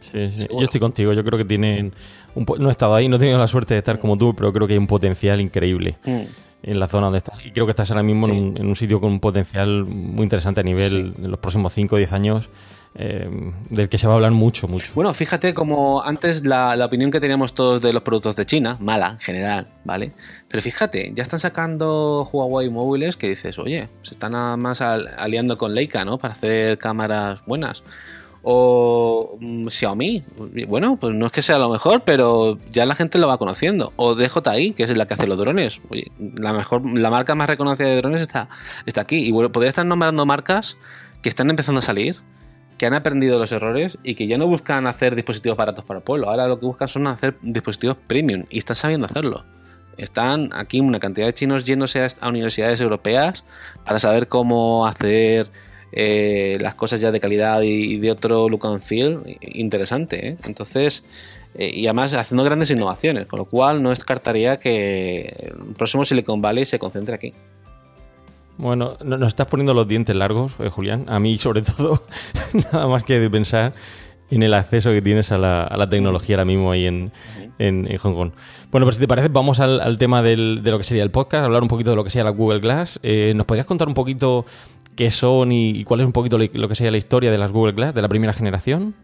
Sí, 0.00 0.28
sí. 0.30 0.46
Yo 0.50 0.60
estoy 0.60 0.80
contigo. 0.80 1.12
Yo 1.12 1.24
creo 1.24 1.38
que 1.38 1.44
tienen. 1.44 1.92
no 2.34 2.68
he 2.68 2.72
estado 2.72 2.94
ahí, 2.94 3.08
no 3.08 3.16
he 3.16 3.18
tenido 3.18 3.38
la 3.38 3.46
suerte 3.46 3.74
de 3.74 3.78
estar 3.78 3.98
como 3.98 4.16
tú, 4.16 4.34
pero 4.34 4.52
creo 4.52 4.66
que 4.66 4.74
hay 4.74 4.78
un 4.78 4.86
potencial 4.86 5.40
increíble. 5.40 5.96
Mm. 6.04 6.20
En 6.60 6.80
la 6.80 6.88
zona 6.88 7.06
donde 7.06 7.18
estás. 7.18 7.38
Y 7.44 7.52
creo 7.52 7.66
que 7.66 7.70
estás 7.70 7.90
ahora 7.90 8.02
mismo 8.02 8.26
en, 8.28 8.66
un, 8.66 8.74
sitio 8.74 9.00
con 9.00 9.12
un 9.12 9.20
potencial 9.20 9.84
muy 9.84 10.24
interesante 10.24 10.60
a 10.60 10.64
nivel 10.64 11.14
en 11.16 11.30
los 11.30 11.38
próximos 11.38 11.72
5 11.72 11.94
o 11.94 11.98
10 11.98 12.12
años. 12.12 12.50
Eh, 12.94 13.28
del 13.68 13.88
que 13.88 13.98
se 13.98 14.06
va 14.06 14.14
a 14.14 14.16
hablar 14.16 14.32
mucho, 14.32 14.66
mucho. 14.66 14.92
Bueno, 14.94 15.12
fíjate 15.14 15.54
como 15.54 16.02
antes 16.02 16.44
la, 16.44 16.74
la, 16.74 16.86
opinión 16.86 17.10
que 17.12 17.20
teníamos 17.20 17.54
todos 17.54 17.80
de 17.80 17.92
los 17.92 18.02
productos 18.02 18.34
de 18.34 18.46
China, 18.46 18.76
mala 18.80 19.10
en 19.10 19.18
general, 19.18 19.68
¿vale? 19.84 20.12
Pero 20.48 20.62
fíjate, 20.62 21.12
ya 21.14 21.22
están 21.22 21.38
sacando 21.38 22.28
Huawei 22.32 22.70
móviles 22.70 23.16
que 23.16 23.28
dices, 23.28 23.58
oye, 23.58 23.88
se 24.02 24.14
están 24.14 24.58
más 24.58 24.80
aliando 24.80 25.58
con 25.58 25.74
Leica, 25.74 26.04
¿no? 26.04 26.18
Para 26.18 26.32
hacer 26.32 26.78
cámaras 26.78 27.44
buenas 27.46 27.84
o 28.50 29.36
mm, 29.38 29.68
Xiaomi. 29.68 30.24
Bueno, 30.66 30.96
pues 30.98 31.14
no 31.14 31.26
es 31.26 31.32
que 31.32 31.42
sea 31.42 31.58
lo 31.58 31.68
mejor, 31.68 32.04
pero 32.06 32.56
ya 32.70 32.86
la 32.86 32.94
gente 32.94 33.18
lo 33.18 33.28
va 33.28 33.36
conociendo. 33.36 33.92
O 33.96 34.14
DJI, 34.14 34.72
que 34.72 34.84
es 34.84 34.96
la 34.96 35.06
que 35.06 35.12
hace 35.12 35.26
los 35.26 35.36
drones. 35.36 35.82
la 36.18 36.54
mejor, 36.54 36.82
la 36.98 37.10
marca 37.10 37.34
más 37.34 37.46
reconocida 37.46 37.88
de 37.88 37.96
drones 37.96 38.22
está, 38.22 38.48
está 38.86 39.02
aquí. 39.02 39.16
Y 39.16 39.32
bueno, 39.32 39.52
podría 39.52 39.68
estar 39.68 39.84
nombrando 39.84 40.24
marcas 40.24 40.78
que 41.20 41.28
están 41.28 41.50
empezando 41.50 41.80
a 41.80 41.82
salir, 41.82 42.16
que 42.78 42.86
han 42.86 42.94
aprendido 42.94 43.38
los 43.38 43.52
errores 43.52 43.98
y 44.02 44.14
que 44.14 44.26
ya 44.26 44.38
no 44.38 44.46
buscan 44.46 44.86
hacer 44.86 45.14
dispositivos 45.14 45.58
baratos 45.58 45.84
para 45.84 45.98
el 45.98 46.04
pueblo. 46.04 46.30
Ahora 46.30 46.48
lo 46.48 46.58
que 46.58 46.64
buscan 46.64 46.88
son 46.88 47.06
hacer 47.06 47.36
dispositivos 47.42 47.98
premium 48.06 48.46
y 48.48 48.56
están 48.56 48.76
sabiendo 48.76 49.04
hacerlo. 49.04 49.44
Están 49.98 50.48
aquí 50.54 50.80
una 50.80 51.00
cantidad 51.00 51.26
de 51.26 51.34
chinos 51.34 51.64
yéndose 51.64 52.06
a 52.18 52.28
universidades 52.30 52.80
europeas 52.80 53.44
para 53.84 53.98
saber 53.98 54.26
cómo 54.26 54.86
hacer 54.86 55.50
eh, 55.92 56.58
las 56.60 56.74
cosas 56.74 57.00
ya 57.00 57.10
de 57.10 57.20
calidad 57.20 57.62
y, 57.62 57.98
de 57.98 58.10
otro 58.10 58.48
look 58.48 58.66
and 58.66 58.80
feel 58.80 59.38
interesante. 59.40 60.28
¿eh? 60.28 60.36
Entonces, 60.44 61.04
eh, 61.54 61.70
y 61.72 61.86
además 61.86 62.14
haciendo 62.14 62.44
grandes 62.44 62.70
innovaciones, 62.70 63.26
con 63.26 63.38
lo 63.38 63.46
cual 63.46 63.82
no 63.82 63.90
descartaría 63.90 64.58
que 64.58 65.52
el 65.58 65.74
próximo 65.74 66.04
Silicon 66.04 66.42
Valley 66.42 66.66
se 66.66 66.78
concentre 66.78 67.14
aquí. 67.14 67.34
Bueno, 68.58 68.96
nos 69.04 69.28
estás 69.28 69.46
poniendo 69.46 69.72
los 69.72 69.86
dientes 69.86 70.16
largos, 70.16 70.56
Julián. 70.70 71.04
A 71.08 71.20
mí, 71.20 71.38
sobre 71.38 71.62
todo, 71.62 72.02
nada 72.72 72.88
más 72.88 73.04
que 73.04 73.20
de 73.20 73.30
pensar 73.30 73.72
en 74.30 74.42
el 74.42 74.52
acceso 74.52 74.90
que 74.90 75.00
tienes 75.00 75.30
a 75.32 75.38
la, 75.38 75.88
tecnología 75.88 76.36
ahora 76.36 76.44
mismo 76.44 76.72
ahí 76.72 76.86
en, 76.86 77.12
Hong 77.58 78.14
Kong. 78.14 78.32
Bueno, 78.70 78.84
pues 78.84 78.96
si 78.96 79.00
te 79.00 79.08
parece, 79.08 79.28
vamos 79.28 79.60
al, 79.60 79.96
tema 79.96 80.22
de 80.22 80.36
lo 80.36 80.76
que 80.76 80.84
sería 80.84 81.04
el 81.04 81.12
podcast, 81.12 81.44
hablar 81.44 81.62
un 81.62 81.68
poquito 81.68 81.90
de 81.90 81.96
lo 81.96 82.04
que 82.04 82.10
sería 82.10 82.24
la 82.24 82.30
Google 82.30 82.58
Glass. 82.58 82.98
¿Nos 83.34 83.46
podrías 83.46 83.66
contar 83.66 83.86
un 83.86 83.94
poquito 83.94 84.44
qué 84.98 85.12
son 85.12 85.52
y, 85.52 85.84
cuál 85.84 86.00
es 86.00 86.06
un 86.06 86.12
poquito 86.12 86.38
lo 86.38 86.68
que 86.68 86.74
sería 86.74 86.90
la 86.90 86.98
historia 86.98 87.30
de 87.30 87.38
las 87.38 87.52
Google 87.52 87.72
Glass 87.72 87.94
de 87.94 88.02
la 88.02 88.08
primera 88.08 88.32
generación? 88.32 88.96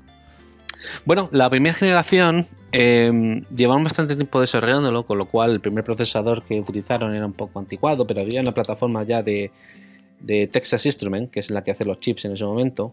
Bueno, 1.04 1.28
la 1.30 1.48
primera 1.48 1.72
generación 1.72 2.48
eh, 2.72 3.12
llevaron 3.54 3.84
bastante 3.84 4.16
tiempo 4.16 4.40
desarrollándolo, 4.40 5.06
con 5.06 5.18
lo 5.18 5.26
cual 5.26 5.52
el 5.52 5.60
primer 5.60 5.84
procesador 5.84 6.42
que 6.42 6.58
utilizaron 6.58 7.14
era 7.14 7.24
un 7.24 7.32
poco 7.32 7.60
anticuado, 7.60 8.08
pero 8.08 8.22
había 8.22 8.40
una 8.40 8.50
plataforma 8.50 9.04
ya 9.04 9.22
de, 9.22 9.52
Texas 10.50 10.84
Instrument, 10.84 11.30
que 11.30 11.38
es 11.38 11.50
la 11.50 11.62
que 11.62 11.70
hace 11.70 11.84
los 11.84 12.00
chips 12.00 12.24
en 12.24 12.32
ese 12.32 12.44
momento, 12.44 12.92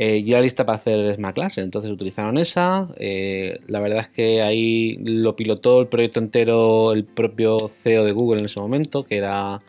eh, 0.00 0.24
ya 0.24 0.40
lista 0.40 0.66
para 0.66 0.78
hacer 0.78 1.14
Smart 1.14 1.36
Glass. 1.36 1.58
Entonces 1.58 1.92
utilizaron 1.92 2.38
esa. 2.38 2.88
Eh, 2.96 3.60
la 3.68 3.78
verdad 3.78 4.00
es 4.00 4.08
que 4.08 4.42
ahí 4.42 4.96
lo 5.04 5.36
pilotó 5.36 5.80
el 5.80 5.86
proyecto 5.86 6.18
entero 6.18 6.92
el 6.92 7.04
propio 7.04 7.68
CEO 7.68 8.04
de 8.04 8.10
Google 8.10 8.40
en 8.40 8.46
ese 8.46 8.58
momento, 8.58 9.04
que 9.04 9.16
era 9.18 9.62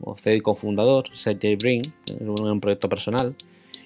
o 0.00 0.16
CEO 0.16 0.34
y 0.34 0.40
cofundador, 0.40 1.04
Sergey 1.12 1.56
Brin, 1.56 1.82
en 2.08 2.28
un 2.28 2.60
proyecto 2.60 2.88
personal. 2.88 3.34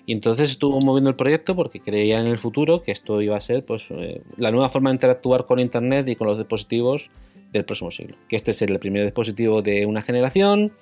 Y 0.09 0.13
entonces 0.13 0.51
estuvo 0.51 0.81
moviendo 0.81 1.11
el 1.11 1.17
proyecto 1.17 1.55
porque 1.55 1.81
creía 1.81 2.19
en 2.19 2.29
el 2.29 2.39
futuro 2.39 2.81
que 2.81 2.93
esto 2.93 3.21
iba 3.21 3.37
a 3.37 3.41
ser 3.43 3.65
pues, 3.67 3.91
eh, 3.91 4.23
la 4.39 4.51
nueva 4.51 4.71
forma 4.71 4.89
de 4.89 4.95
interactuar 4.95 5.45
con 5.45 5.59
Internet 5.59 6.09
y 6.09 6.17
con 6.17 6.27
los 6.27 6.39
dispositivos 6.39 7.11
del 7.53 7.67
próximo 7.67 7.91
siglo. 7.91 8.17
Que 8.27 8.37
este 8.37 8.53
es 8.53 8.63
el 8.63 8.79
primer 8.79 9.05
dispositivo 9.05 9.61
de 9.61 9.85
una 9.85 10.01
generación, 10.01 10.73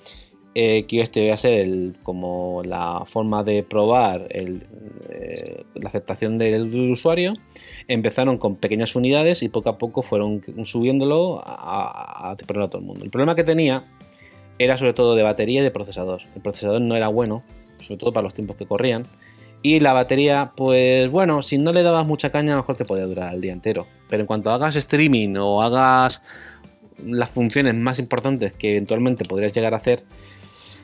eh, 0.54 0.86
que 0.86 1.00
este 1.00 1.24
iba 1.24 1.34
a 1.34 1.36
ser 1.36 1.60
el, 1.60 1.96
como 2.04 2.62
la 2.64 3.02
forma 3.04 3.42
de 3.42 3.64
probar 3.64 4.28
el, 4.30 4.62
eh, 5.10 5.64
la 5.74 5.88
aceptación 5.88 6.38
del, 6.38 6.72
usuario. 6.90 7.34
Empezaron 7.88 8.38
con 8.38 8.54
pequeñas 8.54 8.94
unidades 8.94 9.42
y 9.42 9.48
poco 9.48 9.70
a 9.70 9.76
poco 9.76 10.02
fueron 10.02 10.40
subiéndolo 10.64 11.42
a, 11.44 12.30
a, 12.30 12.30
a 12.30 12.36
todo 12.36 12.78
el 12.78 12.84
mundo. 12.84 13.04
El 13.04 13.10
problema 13.10 13.34
que 13.34 13.44
tenía 13.44 13.84
era 14.58 14.78
sobre 14.78 14.92
todo 14.92 15.14
de 15.14 15.22
batería 15.22 15.60
y 15.60 15.64
de 15.64 15.70
procesador. 15.70 16.22
El 16.34 16.42
procesador 16.42 16.80
no 16.80 16.96
era 16.96 17.08
bueno, 17.08 17.42
sobre 17.78 17.98
todo 17.98 18.12
para 18.12 18.24
los 18.24 18.34
tiempos 18.34 18.56
que 18.56 18.66
corrían. 18.66 19.06
Y 19.62 19.80
la 19.80 19.92
batería, 19.92 20.52
pues 20.54 21.10
bueno, 21.10 21.42
si 21.42 21.58
no 21.58 21.72
le 21.72 21.82
dabas 21.82 22.06
mucha 22.06 22.30
caña, 22.30 22.52
a 22.52 22.56
lo 22.56 22.62
mejor 22.62 22.76
te 22.76 22.84
podía 22.84 23.06
durar 23.06 23.34
el 23.34 23.40
día 23.40 23.52
entero. 23.52 23.86
Pero 24.08 24.22
en 24.22 24.26
cuanto 24.26 24.50
hagas 24.50 24.76
streaming 24.76 25.36
o 25.36 25.62
hagas 25.62 26.22
las 27.04 27.30
funciones 27.30 27.74
más 27.74 27.98
importantes 27.98 28.52
que 28.52 28.72
eventualmente 28.72 29.24
podrías 29.24 29.52
llegar 29.52 29.74
a 29.74 29.78
hacer, 29.78 30.04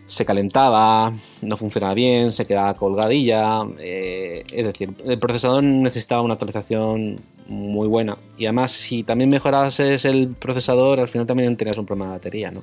se 0.06 0.24
calentaba, 0.24 1.12
no 1.42 1.56
funcionaba 1.56 1.94
bien, 1.94 2.32
se 2.32 2.44
quedaba 2.44 2.74
colgadilla. 2.74 3.62
Eh, 3.78 4.42
es 4.52 4.64
decir, 4.64 4.90
el 5.04 5.18
procesador 5.18 5.62
necesitaba 5.62 6.22
una 6.22 6.34
actualización 6.34 7.20
muy 7.48 7.88
buena. 7.88 8.16
Y 8.36 8.46
además, 8.46 8.72
si 8.72 9.04
también 9.04 9.30
mejorases 9.30 10.04
el 10.04 10.28
procesador, 10.28 11.00
al 11.00 11.08
final 11.08 11.26
también 11.26 11.56
tenías 11.56 11.78
un 11.78 11.86
problema 11.86 12.06
de 12.06 12.18
batería, 12.18 12.50
¿no? 12.50 12.62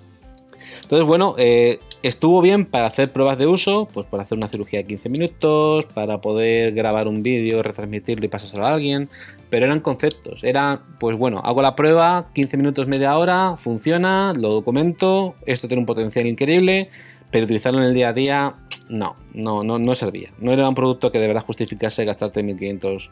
Entonces, 0.82 1.06
bueno, 1.06 1.36
eh, 1.38 1.80
estuvo 2.04 2.42
bien 2.42 2.66
para 2.66 2.88
hacer 2.88 3.12
pruebas 3.12 3.38
de 3.38 3.48
uso, 3.48 3.88
pues 3.94 4.08
para 4.08 4.24
hacer 4.24 4.38
una 4.38 4.48
cirugía 4.48 4.80
de 4.80 4.86
15 4.86 5.10
minutos, 5.10 5.86
para 5.86 6.22
poder 6.22 6.74
grabar 6.74 7.08
un 7.08 7.24
vídeo, 7.24 7.62
retransmitirlo 7.64 8.26
y 8.26 8.30
pasárselo 8.30 8.66
a 8.66 8.74
alguien, 8.74 9.10
pero 9.50 9.66
eran 9.66 9.80
conceptos. 9.80 10.44
Era, 10.44 10.82
pues 11.00 11.18
bueno, 11.18 11.38
hago 11.44 11.62
la 11.62 11.76
prueba, 11.76 12.30
15 12.34 12.58
minutos, 12.58 12.88
media 12.88 13.18
hora, 13.18 13.56
funciona, 13.58 14.34
lo 14.36 14.50
documento, 14.50 15.36
esto 15.46 15.68
tiene 15.68 15.82
un 15.82 15.86
potencial 15.86 16.28
increíble, 16.28 16.90
pero 17.32 17.46
utilizarlo 17.46 17.80
en 17.80 17.86
el 17.86 17.94
día 17.94 18.10
a 18.10 18.14
día, 18.14 18.54
no, 18.90 19.16
no, 19.34 19.64
no, 19.64 19.78
no 19.80 19.96
servía. 19.96 20.32
No 20.40 20.52
era 20.52 20.68
un 20.68 20.76
producto 20.76 21.12
que 21.12 21.20
de 21.20 21.28
verdad 21.28 21.44
justificase 21.46 22.06
gastarte 22.06 22.44
1.500 22.44 23.10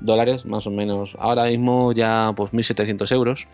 dólares, 0.00 0.44
más 0.44 0.66
o 0.66 0.70
menos. 0.70 1.16
Ahora 1.18 1.44
mismo 1.44 1.92
ya 1.92 2.32
pues 2.36 2.52
1.700 2.52 3.12
euros. 3.12 3.46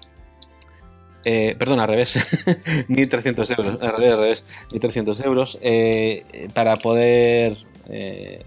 Eh, 1.31 1.57
perdón, 1.59 1.79
al 1.79 1.89
revés, 1.89 2.17
1.300 2.89 3.59
euros, 3.59 3.79
al 3.83 3.97
revés, 3.99 4.47
1.300 4.73 5.27
euros, 5.27 5.59
eh, 5.61 6.49
para 6.55 6.75
poder 6.77 7.59
eh, 7.91 8.47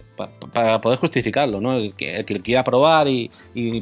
para 0.51 0.81
poder 0.81 0.97
justificarlo, 0.97 1.61
¿no? 1.61 1.73
El 1.73 1.93
que, 1.93 2.25
quiera 2.43 2.63
probar 2.63 3.07
y, 3.07 3.29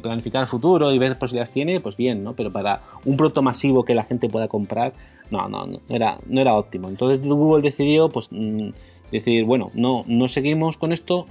planificar 0.01 0.41
el 0.41 0.47
futuro 0.49 0.91
y 0.91 0.97
ver 0.97 1.17
posibilidades 1.17 1.49
tiene, 1.49 1.79
pues 1.79 1.95
bien, 1.95 2.25
¿no? 2.25 2.35
Pero 2.35 2.51
para 2.51 2.81
un 3.05 3.15
producto 3.15 3.41
masivo 3.41 3.85
que 3.85 3.95
la 3.95 4.03
gente 4.03 4.27
pueda 4.27 4.49
comprar, 4.49 4.91
no, 5.31 5.47
no, 5.47 5.65
no 5.65 5.79
era, 5.87 6.17
no 6.27 6.41
era 6.41 6.55
óptimo. 6.55 6.89
Entonces 6.89 7.25
Google 7.25 7.61
decidió, 7.61 8.09
pues, 8.09 8.27
mm, 8.31 8.71
decir, 9.13 9.45
bueno, 9.45 9.71
no, 9.75 10.03
no 10.07 10.27
seguimos 10.27 10.75
con 10.75 10.91
esto, 10.91 11.25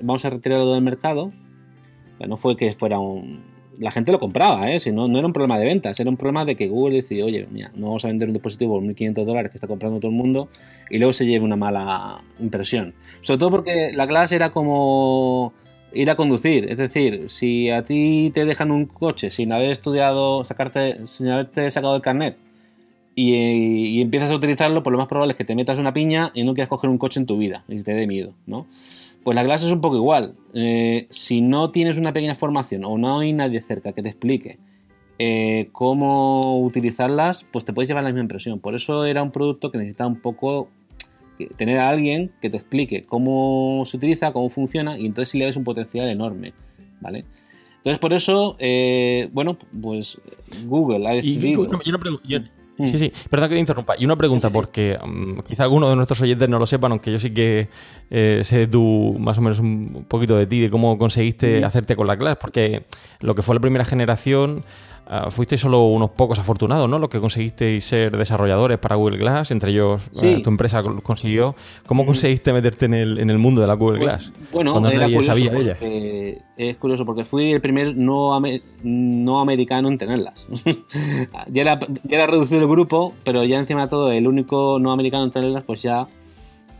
vamos 0.00 0.24
a 0.24 0.30
retirarlo 0.30 0.72
del 0.74 0.82
mercado. 0.82 1.30
No 2.26 2.36
fue 2.36 2.56
que 2.56 2.72
fuera 2.72 2.98
un, 2.98 3.51
la 3.78 3.90
gente 3.90 4.12
lo 4.12 4.20
compraba, 4.20 4.70
¿eh? 4.70 4.80
Si 4.80 4.92
no, 4.92 5.08
no 5.08 5.18
era 5.18 5.26
un 5.26 5.32
problema 5.32 5.58
de 5.58 5.64
ventas, 5.64 5.98
era 5.98 6.10
un 6.10 6.16
problema 6.16 6.44
de 6.44 6.56
que 6.56 6.68
Google 6.68 6.96
decidió, 6.96 7.26
oye, 7.26 7.46
mira, 7.50 7.70
no 7.74 7.86
vamos 7.86 8.04
a 8.04 8.08
vender 8.08 8.28
un 8.28 8.34
dispositivo 8.34 8.74
por 8.74 8.82
1.500 8.82 9.24
dólares 9.24 9.50
que 9.50 9.56
está 9.56 9.66
comprando 9.66 9.98
todo 9.98 10.10
el 10.10 10.16
mundo 10.16 10.48
y 10.90 10.98
luego 10.98 11.12
se 11.12 11.26
lleve 11.26 11.44
una 11.44 11.56
mala 11.56 12.22
impresión. 12.38 12.94
Sobre 13.22 13.38
todo 13.38 13.50
porque 13.50 13.92
la 13.92 14.06
clase 14.06 14.36
era 14.36 14.50
como 14.50 15.52
ir 15.94 16.10
a 16.10 16.16
conducir, 16.16 16.70
es 16.70 16.78
decir, 16.78 17.28
si 17.28 17.70
a 17.70 17.84
ti 17.84 18.30
te 18.34 18.44
dejan 18.44 18.70
un 18.70 18.86
coche 18.86 19.30
sin 19.30 19.52
haber 19.52 19.70
estudiado, 19.70 20.44
sacarte, 20.44 21.06
sin 21.06 21.28
haberte 21.28 21.70
sacado 21.70 21.96
el 21.96 22.02
carnet 22.02 22.38
y, 23.14 23.34
y 23.34 24.00
empiezas 24.00 24.30
a 24.30 24.34
utilizarlo, 24.34 24.82
pues 24.82 24.92
lo 24.92 24.98
más 24.98 25.08
probable 25.08 25.32
es 25.32 25.36
que 25.36 25.44
te 25.44 25.54
metas 25.54 25.78
una 25.78 25.92
piña 25.92 26.30
y 26.34 26.44
no 26.44 26.54
quieras 26.54 26.68
coger 26.68 26.88
un 26.88 26.98
coche 26.98 27.20
en 27.20 27.26
tu 27.26 27.36
vida 27.36 27.64
y 27.68 27.82
te 27.82 27.94
dé 27.94 28.06
miedo, 28.06 28.32
¿no? 28.46 28.66
Pues 29.24 29.34
la 29.34 29.44
clase 29.44 29.66
es 29.66 29.72
un 29.72 29.80
poco 29.80 29.96
igual. 29.96 30.34
Eh, 30.54 31.06
si 31.10 31.40
no 31.40 31.70
tienes 31.70 31.98
una 31.98 32.12
pequeña 32.12 32.34
formación 32.34 32.84
o 32.84 32.98
no 32.98 33.20
hay 33.20 33.32
nadie 33.32 33.62
cerca 33.62 33.92
que 33.92 34.02
te 34.02 34.08
explique 34.08 34.58
eh, 35.18 35.68
cómo 35.72 36.62
utilizarlas, 36.62 37.46
pues 37.52 37.64
te 37.64 37.72
puedes 37.72 37.88
llevar 37.88 38.04
la 38.04 38.10
misma 38.10 38.22
impresión. 38.22 38.58
Por 38.58 38.74
eso 38.74 39.04
era 39.04 39.22
un 39.22 39.30
producto 39.30 39.70
que 39.70 39.78
necesitaba 39.78 40.08
un 40.08 40.20
poco 40.20 40.68
tener 41.56 41.78
a 41.78 41.88
alguien 41.88 42.32
que 42.40 42.50
te 42.50 42.56
explique 42.56 43.04
cómo 43.04 43.82
se 43.84 43.96
utiliza, 43.96 44.32
cómo 44.32 44.48
funciona, 44.48 44.98
y 44.98 45.06
entonces 45.06 45.30
sí 45.30 45.38
le 45.38 45.46
ves 45.46 45.56
un 45.56 45.64
potencial 45.64 46.08
enorme. 46.08 46.52
¿vale? 47.02 47.24
Entonces, 47.78 47.98
por 47.98 48.12
eso, 48.12 48.56
eh, 48.60 49.28
bueno, 49.32 49.58
pues 49.80 50.20
Google 50.66 51.06
ha 51.08 51.14
decidido... 51.14 51.68
Mm. 52.82 52.86
Sí, 52.86 52.98
sí, 52.98 53.12
perdón 53.30 53.48
que 53.48 53.54
te 53.54 53.60
interrumpa. 53.60 53.94
Y 53.98 54.04
una 54.04 54.16
pregunta, 54.16 54.50
porque 54.50 54.98
mm, 55.02 55.40
quizá 55.40 55.62
algunos 55.64 55.90
de 55.90 55.96
nuestros 55.96 56.20
oyentes 56.20 56.48
no 56.48 56.58
lo 56.58 56.66
sepan, 56.66 56.92
aunque 56.92 57.12
yo 57.12 57.18
sí 57.18 57.30
que 57.30 57.68
eh, 58.10 58.40
sé 58.44 58.66
tú 58.66 59.16
más 59.18 59.38
o 59.38 59.40
menos 59.40 59.60
un 59.60 60.04
poquito 60.08 60.36
de 60.36 60.46
ti, 60.46 60.60
de 60.60 60.70
cómo 60.70 60.98
conseguiste 60.98 61.60
mm. 61.60 61.64
hacerte 61.64 61.96
con 61.96 62.06
la 62.06 62.16
clase, 62.16 62.36
porque 62.40 62.84
lo 63.20 63.34
que 63.34 63.42
fue 63.42 63.54
la 63.54 63.60
primera 63.60 63.84
generación 63.84 64.64
Uh, 65.04 65.30
fuisteis 65.30 65.60
solo 65.60 65.86
unos 65.86 66.10
pocos 66.10 66.38
afortunados, 66.38 66.88
¿no? 66.88 66.98
Los 66.98 67.10
que 67.10 67.18
conseguisteis 67.18 67.84
ser 67.84 68.16
desarrolladores 68.16 68.78
para 68.78 68.94
Google 68.94 69.18
Glass, 69.18 69.50
entre 69.50 69.72
ellos 69.72 70.08
eh, 70.22 70.40
tu 70.42 70.48
empresa 70.48 70.82
consiguió. 71.02 71.56
¿Cómo 71.86 72.06
conseguiste 72.06 72.52
meterte 72.52 72.86
en 72.86 72.94
el, 72.94 73.18
en 73.18 73.28
el 73.28 73.38
mundo 73.38 73.60
de 73.60 73.66
la 73.66 73.74
Google 73.74 73.98
Glass? 73.98 74.32
Bueno, 74.52 74.72
cuando 74.72 74.90
nadie 74.90 75.22
sabía 75.22 75.50
de 75.50 75.60
ellas. 75.60 76.42
Es 76.56 76.76
curioso 76.76 77.04
porque 77.04 77.24
fui 77.24 77.52
el 77.52 77.60
primer 77.60 77.96
no, 77.96 78.40
no 78.84 79.40
americano 79.40 79.88
en 79.88 79.98
tenerlas. 79.98 80.34
ya, 81.48 81.62
era, 81.62 81.78
ya 82.04 82.16
era 82.16 82.26
reducido 82.28 82.60
el 82.60 82.68
grupo, 82.68 83.12
pero 83.24 83.42
ya 83.42 83.58
encima 83.58 83.82
de 83.82 83.88
todo 83.88 84.12
el 84.12 84.28
único 84.28 84.78
no 84.78 84.92
americano 84.92 85.24
en 85.24 85.30
tenerlas, 85.32 85.64
pues 85.64 85.82
ya 85.82 86.06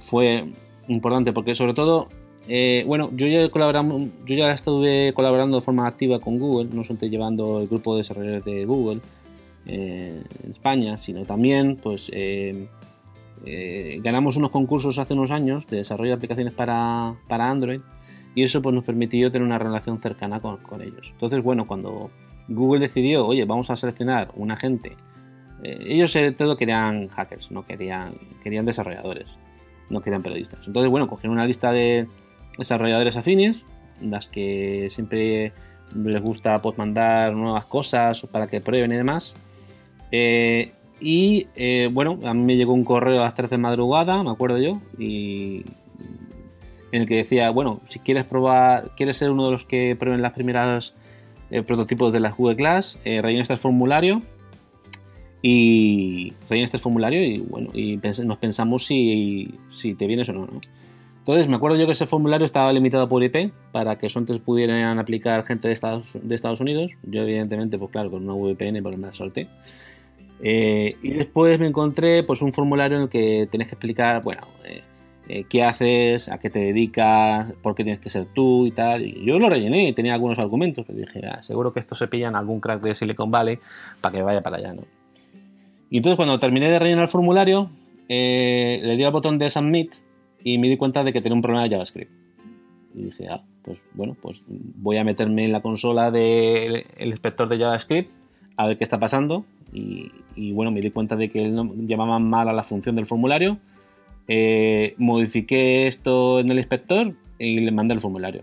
fue 0.00 0.46
importante 0.88 1.32
porque 1.32 1.54
sobre 1.54 1.74
todo 1.74 2.08
eh, 2.48 2.84
bueno, 2.86 3.10
yo 3.14 3.26
ya, 3.26 3.48
yo 3.48 4.34
ya 4.36 4.52
estuve 4.52 5.12
colaborando 5.14 5.56
de 5.58 5.62
forma 5.62 5.86
activa 5.86 6.18
con 6.18 6.38
Google, 6.38 6.70
no 6.72 6.82
solo 6.82 6.98
llevando 7.00 7.60
el 7.60 7.68
grupo 7.68 7.94
de 7.94 7.98
desarrolladores 7.98 8.44
de 8.44 8.64
Google 8.64 9.00
eh, 9.66 10.22
en 10.42 10.50
España, 10.50 10.96
sino 10.96 11.24
también 11.24 11.76
pues 11.76 12.10
eh, 12.12 12.66
ganamos 14.02 14.36
unos 14.36 14.50
concursos 14.50 14.98
hace 14.98 15.14
unos 15.14 15.30
años 15.30 15.66
de 15.68 15.78
desarrollo 15.78 16.10
de 16.10 16.16
aplicaciones 16.16 16.52
para, 16.52 17.16
Android 17.28 17.80
y 18.34 18.42
eso 18.42 18.60
pues, 18.60 18.74
nos 18.74 18.84
permitió 18.84 19.30
tener 19.30 19.46
una 19.46 19.58
relación 19.58 20.00
cercana 20.00 20.40
con, 20.40 20.82
ellos. 20.82 21.10
Entonces, 21.12 21.42
bueno, 21.42 21.66
cuando 21.66 22.10
Google 22.48 22.80
decidió, 22.80 23.26
oye, 23.26 23.44
vamos 23.44 23.70
a 23.70 23.76
seleccionar 23.76 24.30
un 24.34 24.50
agente, 24.50 24.96
ellos 25.62 26.16
todo 26.36 26.56
querían 26.56 27.06
hackers, 27.06 27.52
no 27.52 27.64
querían, 27.64 28.14
querían 28.42 28.64
desarrolladores, 28.66 29.28
no 29.90 30.00
querían 30.00 30.22
periodistas. 30.22 30.66
Entonces, 30.66 30.90
bueno, 30.90 31.06
cogieron 31.06 31.34
una 31.34 31.46
lista 31.46 31.70
de 31.70 32.08
desarrolladores 32.58 33.16
afines, 33.16 33.64
las 34.00 34.26
que 34.26 34.88
siempre 34.90 35.52
les 35.94 36.20
gusta 36.20 36.60
pues, 36.60 36.78
mandar 36.78 37.34
nuevas 37.34 37.66
cosas 37.66 38.26
para 38.30 38.46
que 38.46 38.60
prueben 38.60 38.92
y 38.92 38.96
demás. 38.96 39.34
Eh, 40.10 40.72
y 41.00 41.48
eh, 41.56 41.88
bueno, 41.92 42.18
a 42.24 42.34
mí 42.34 42.42
me 42.44 42.56
llegó 42.56 42.72
un 42.72 42.84
correo 42.84 43.20
a 43.20 43.24
las 43.24 43.34
3 43.34 43.50
de 43.50 43.58
madrugada, 43.58 44.22
me 44.22 44.30
acuerdo 44.30 44.58
yo, 44.58 44.80
y 44.98 45.64
en 46.92 47.02
el 47.02 47.08
que 47.08 47.16
decía, 47.16 47.50
bueno, 47.50 47.80
si 47.86 47.98
quieres 47.98 48.24
probar, 48.24 48.92
quieres 48.96 49.16
ser 49.16 49.30
uno 49.30 49.46
de 49.46 49.50
los 49.50 49.64
que 49.64 49.96
prueben 49.98 50.22
las 50.22 50.32
primeras 50.32 50.94
eh, 51.50 51.62
prototipos 51.62 52.12
de 52.12 52.20
las 52.20 52.36
Google 52.36 52.56
Class, 52.56 52.98
rellena 53.04 53.42
este 53.42 53.56
formulario 53.56 54.22
y 55.40 56.34
rellena 56.48 56.64
este 56.64 56.78
formulario 56.78 57.24
y 57.24 57.38
bueno, 57.38 57.70
y 57.74 57.98
nos 58.24 58.36
pensamos 58.36 58.86
si, 58.86 59.58
si 59.70 59.94
te 59.94 60.06
vienes 60.06 60.28
o 60.28 60.34
no, 60.34 60.46
¿no? 60.46 60.60
Entonces, 61.22 61.46
me 61.46 61.54
acuerdo 61.54 61.76
yo 61.76 61.86
que 61.86 61.92
ese 61.92 62.08
formulario 62.08 62.44
estaba 62.44 62.72
limitado 62.72 63.08
por 63.08 63.22
IP 63.22 63.52
para 63.70 63.96
que 63.96 64.08
Sontes 64.08 64.40
pudieran 64.40 64.98
aplicar 64.98 65.44
gente 65.44 65.68
de 65.68 65.74
Estados, 65.74 66.18
de 66.20 66.34
Estados 66.34 66.60
Unidos. 66.60 66.90
Yo, 67.04 67.22
evidentemente, 67.22 67.78
pues 67.78 67.92
claro, 67.92 68.10
con 68.10 68.28
una 68.28 68.34
VPN, 68.34 68.82
pues 68.82 68.98
me 68.98 69.06
la 69.06 69.14
solté. 69.14 69.46
Eh, 70.42 70.88
y 71.00 71.10
después 71.10 71.60
me 71.60 71.68
encontré 71.68 72.24
pues 72.24 72.42
un 72.42 72.52
formulario 72.52 72.96
en 72.96 73.04
el 73.04 73.08
que 73.08 73.46
tenés 73.52 73.68
que 73.68 73.76
explicar, 73.76 74.20
bueno, 74.24 74.42
eh, 74.64 74.82
eh, 75.28 75.44
qué 75.48 75.62
haces, 75.62 76.28
a 76.28 76.38
qué 76.38 76.50
te 76.50 76.58
dedicas, 76.58 77.52
por 77.62 77.76
qué 77.76 77.84
tienes 77.84 78.00
que 78.00 78.10
ser 78.10 78.26
tú 78.34 78.66
y 78.66 78.72
tal. 78.72 79.06
Y 79.06 79.24
yo 79.24 79.38
lo 79.38 79.48
rellené 79.48 79.86
y 79.86 79.92
tenía 79.92 80.14
algunos 80.14 80.40
argumentos. 80.40 80.84
Pues 80.84 80.98
dije, 80.98 81.24
ah, 81.24 81.40
seguro 81.44 81.72
que 81.72 81.78
esto 81.78 81.94
se 81.94 82.08
pilla 82.08 82.26
en 82.26 82.34
algún 82.34 82.58
crack 82.58 82.82
de 82.82 82.96
Silicon 82.96 83.30
Valley 83.30 83.60
para 84.00 84.12
que 84.12 84.22
vaya 84.22 84.40
para 84.40 84.56
allá, 84.56 84.72
¿no? 84.72 84.82
Y 85.88 85.98
entonces 85.98 86.16
cuando 86.16 86.40
terminé 86.40 86.68
de 86.68 86.80
rellenar 86.80 87.04
el 87.04 87.08
formulario, 87.08 87.70
le 88.08 88.96
di 88.96 89.04
al 89.04 89.12
botón 89.12 89.38
de 89.38 89.50
Submit 89.50 89.94
y 90.44 90.58
me 90.58 90.68
di 90.68 90.76
cuenta 90.76 91.04
de 91.04 91.12
que 91.12 91.20
tenía 91.20 91.36
un 91.36 91.42
problema 91.42 91.64
de 91.64 91.70
JavaScript. 91.70 92.10
Y 92.94 93.04
dije, 93.04 93.28
ah, 93.28 93.42
pues 93.62 93.78
bueno, 93.94 94.16
pues 94.20 94.42
voy 94.46 94.98
a 94.98 95.04
meterme 95.04 95.44
en 95.44 95.52
la 95.52 95.60
consola 95.60 96.10
del 96.10 96.84
inspector 97.00 97.48
de 97.48 97.58
JavaScript 97.58 98.10
a 98.56 98.66
ver 98.66 98.78
qué 98.78 98.84
está 98.84 98.98
pasando. 98.98 99.44
Y, 99.74 100.52
bueno, 100.52 100.70
me 100.70 100.80
di 100.80 100.90
cuenta 100.90 101.16
de 101.16 101.30
que 101.30 101.42
él 101.42 101.54
no, 101.54 101.72
llamaba 101.74 102.18
mal 102.18 102.48
a 102.48 102.52
la 102.52 102.62
función 102.62 102.94
del 102.94 103.06
formulario. 103.06 103.58
Eh, 104.28 104.94
modifiqué 104.98 105.86
esto 105.86 106.40
en 106.40 106.50
el 106.50 106.58
inspector 106.58 107.14
y 107.38 107.60
le 107.60 107.70
mandé 107.70 107.94
el 107.94 108.00
formulario. 108.00 108.42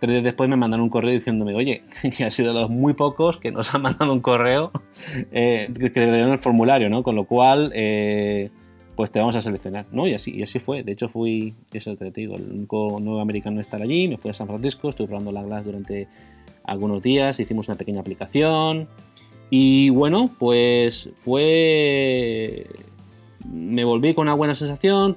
Tres 0.00 0.12
días 0.12 0.24
después 0.24 0.50
me 0.50 0.56
mandaron 0.56 0.84
un 0.84 0.90
correo 0.90 1.12
diciéndome, 1.12 1.54
oye, 1.54 1.82
que 2.16 2.24
ha 2.24 2.30
sido 2.30 2.54
de 2.54 2.60
los 2.60 2.70
muy 2.70 2.94
pocos 2.94 3.36
que 3.38 3.52
nos 3.52 3.74
han 3.74 3.82
mandado 3.82 4.12
un 4.12 4.20
correo 4.20 4.72
eh, 5.32 5.68
que 5.72 6.00
le 6.00 6.12
dieron 6.12 6.32
el 6.32 6.38
formulario, 6.38 6.88
¿no? 6.88 7.02
Con 7.02 7.14
lo 7.14 7.24
cual, 7.24 7.70
eh, 7.74 8.50
pues 8.96 9.10
te 9.10 9.18
vamos 9.18 9.34
a 9.36 9.40
seleccionar, 9.40 9.86
¿no? 9.92 10.06
Y 10.06 10.14
así, 10.14 10.32
y 10.36 10.42
así 10.42 10.58
fue. 10.58 10.82
De 10.82 10.92
hecho, 10.92 11.08
fui, 11.08 11.54
eso 11.72 11.96
te 11.96 12.10
digo, 12.10 12.36
el 12.36 12.50
único 12.50 12.98
nuevo 13.00 13.20
americano 13.20 13.56
en 13.56 13.60
estar 13.60 13.82
allí. 13.82 14.08
Me 14.08 14.18
fui 14.18 14.30
a 14.30 14.34
San 14.34 14.46
Francisco, 14.46 14.88
estuve 14.88 15.08
probando 15.08 15.32
la 15.32 15.42
Glass 15.42 15.64
durante 15.64 16.08
algunos 16.64 17.02
días, 17.02 17.40
hicimos 17.40 17.68
una 17.68 17.76
pequeña 17.76 18.00
aplicación. 18.00 18.88
Y 19.50 19.90
bueno, 19.90 20.30
pues 20.38 21.10
fue. 21.16 22.66
Me 23.44 23.84
volví 23.84 24.14
con 24.14 24.22
una 24.22 24.34
buena 24.34 24.54
sensación. 24.54 25.16